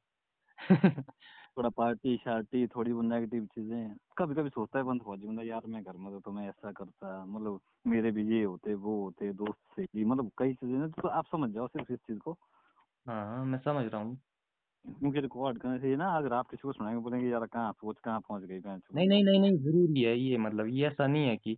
थोड़ा 1.56 1.68
पार्टी 1.72 2.16
शार्टी 2.18 2.66
थोड़ी 2.68 2.92
वो 2.92 3.02
नेगेटिव 3.04 3.46
चीज़ें 3.48 3.94
कभी 4.18 4.34
कभी 4.34 4.48
सोचता 4.50 4.78
है 4.78 4.84
बंद 4.84 5.02
फौजी 5.02 5.26
बंदा 5.26 5.42
यार 5.44 5.66
मैं 5.66 5.82
घर 5.84 5.96
में 5.96 6.12
तो, 6.12 6.20
तो 6.20 6.32
मैं 6.32 6.48
ऐसा 6.48 6.72
करता 6.72 7.24
मतलब 7.26 7.60
मेरे 7.86 8.10
भी 8.12 8.26
ये 8.28 8.42
होते 8.44 8.74
वो 8.76 9.02
होते 9.02 9.32
दोस्त 9.34 9.60
से 9.76 9.86
भी। 9.86 10.04
मतलब 10.06 10.30
कई 10.38 10.54
चीज़ें 10.54 10.78
ना 10.78 10.88
तो 10.92 11.08
आप 11.10 11.26
समझ 11.28 11.50
जाओ 11.52 11.66
सिर्फ़ 11.68 11.92
इस 11.92 11.98
चीज़ 12.00 12.18
को। 12.20 12.36
हाँ 13.06 13.16
हाँ 13.26 13.44
मैं 13.46 13.58
समझ 13.60 13.84
रहा 13.86 14.00
हूँ। 14.02 14.20
क्योंकि 14.84 15.20
रिकॉर्ड 15.20 15.58
करने 15.58 15.78
से 15.78 15.90
ये 15.90 15.96
ना 15.96 16.10
अगर 16.16 16.32
आप 16.34 16.48
किसी 16.50 16.62
को 16.62 16.72
सुनाएँगे 16.72 17.00
बोलेंगे 17.02 17.28
यार 17.28 17.46
कहाँ 17.48 17.72
सोच 17.74 17.98
कहाँ 18.00 18.20
पहुँच 18.20 18.42
गई 18.44 18.58
भैंस 18.60 18.82
नहीं 18.90 19.06
नहीं 19.08 19.22
नहीं 19.24 19.40
नहीं 19.40 19.56
ज़रूरी 19.60 20.02
है 20.02 20.16
ये 20.18 20.36
मतलब 20.38 20.66
ये 20.68 20.86
ऐसा 20.86 21.06
नहीं 21.06 21.26
है 21.26 21.36
कि 21.38 21.56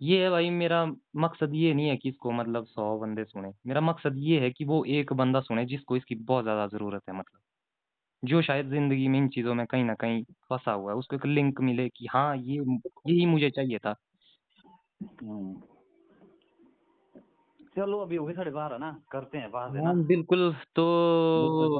ये 0.00 0.22
है 0.22 0.30
भाई 0.30 0.48
मेरा 0.52 0.84
मकसद 1.16 1.52
ये 1.54 1.72
नहीं 1.74 1.88
है 1.88 1.96
कि 1.96 2.08
इसको 2.08 2.30
मतलब 2.32 2.64
सौ 2.66 2.98
बंदे 2.98 3.24
सुने। 3.24 3.48
मेरा 3.66 3.80
मकसद 3.80 4.14
ये 4.20 4.40
है 4.40 4.50
कि 4.50 4.64
वो 4.64 4.84
एक 4.92 5.12
बंदा 5.14 5.40
सुने 5.40 5.64
जिसको 5.66 5.96
इसकी 5.96 6.14
बहुत 6.22 6.44
ज़्यादा 6.44 6.66
ज़रूरत 6.68 7.02
है 7.08 7.14
मतलब। 7.14 7.40
जो 8.22 8.42
शायद 8.42 8.70
ज़िंदगी 8.70 9.08
में 9.08 9.18
इन 9.18 9.28
चीज़ों 9.30 9.54
में 9.54 9.66
कहीं 9.66 9.84
ना 9.84 9.94
कहीं 9.96 10.22
फंसा 10.50 10.72
हुआ 10.72 10.92
है 10.92 10.98
उसको 10.98 11.16
एक 11.16 11.26
लिंक 11.26 11.60
मिले 11.62 11.88
कि 11.90 12.06
हाँ 12.08 12.36
ये 12.38 12.56
यही 13.08 13.26
मुझे 13.28 13.50
चाहिए 13.52 13.78
था। 13.80 13.96
हम्म। 15.02 15.71
चलो 17.76 17.98
अभी 17.98 18.16
हो 18.16 18.26
गए 18.26 18.34
साढ़े 18.34 18.50
बारह 18.50 18.78
ना 18.78 19.02
करते 19.12 19.38
हैं 19.38 19.50
बात 19.50 19.74
है 19.76 19.84
हाँ 19.84 19.94
बिल्कुल 20.04 20.52
तो 20.76 20.84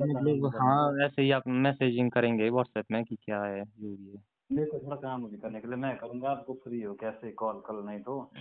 मतलब 0.01 0.47
हाँ 0.61 1.07
ऐसे 1.07 1.23
ही 1.23 1.31
आप 1.31 1.49
मैसेजिंग 1.49 2.11
करेंगे 2.11 2.49
व्हाट्सएप 2.51 2.85
में 2.91 3.05
कि 3.05 3.17
क्या 3.17 3.43
है 3.43 3.65
जो 3.65 3.97
भी 3.97 4.11
है। 4.11 4.23
मेरे 4.53 4.71
को 4.71 4.79
थोड़ा 4.79 4.97
काम 4.97 5.27
भी 5.27 5.37
करने 5.37 5.61
के 5.61 5.69
लिए 5.69 5.77
मैं 5.77 5.97
करूँगा 5.97 6.31
आपको 6.31 6.55
फ्री 6.55 6.83
हो 6.83 6.95
कैसे 6.95 7.31
कॉल 7.33 7.61
कल 7.61 7.77
नहीं 7.87 8.01
तो। 8.01 8.33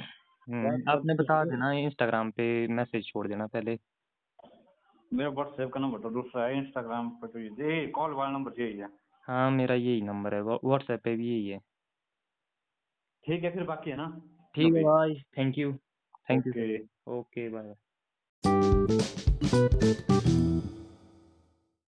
हम्म 0.47 0.89
आपने 0.89 1.13
बता 1.13 1.43
देना 1.43 1.71
इंस्टाग्राम 1.71 2.31
पे 2.31 2.67
मैसेज 2.67 3.05
छोड़ 3.05 3.27
देना 3.27 3.47
पहले। 3.47 3.77
मेरा 5.13 5.29
व्हाट्सएप 5.29 5.71
का 5.73 5.79
नंबर 5.79 5.99
तो 5.99 6.09
दूसरा 6.09 6.45
है 6.45 6.57
इंस्टाग्राम 6.57 7.09
पर 7.09 7.27
तो 7.27 7.39
ये 7.39 7.87
कॉल 7.87 8.13
वाला 8.13 8.31
नंबर 8.31 8.61
यही 8.61 8.77
है। 8.77 8.87
हाँ 9.27 9.51
मेरा 9.51 9.75
यही 9.75 10.01
नंबर 10.01 10.35
है 10.35 10.41
व्हाट्सएप 10.41 11.01
पे 11.03 11.15
भी 11.15 11.29
यही 11.29 11.47
है। 11.49 11.59
ठीक 13.25 13.43
है 13.43 13.53
फिर 13.53 13.63
बाकी 13.63 13.89
है 13.89 13.97
ना। 13.97 14.21
ठीक 14.55 14.75
है 14.75 14.83
भाई 14.83 15.13
thank 15.37 15.57
you 15.57 15.73
thank 16.29 16.47
you 16.47 16.53
okay 17.12 17.47
bye. 17.50 17.74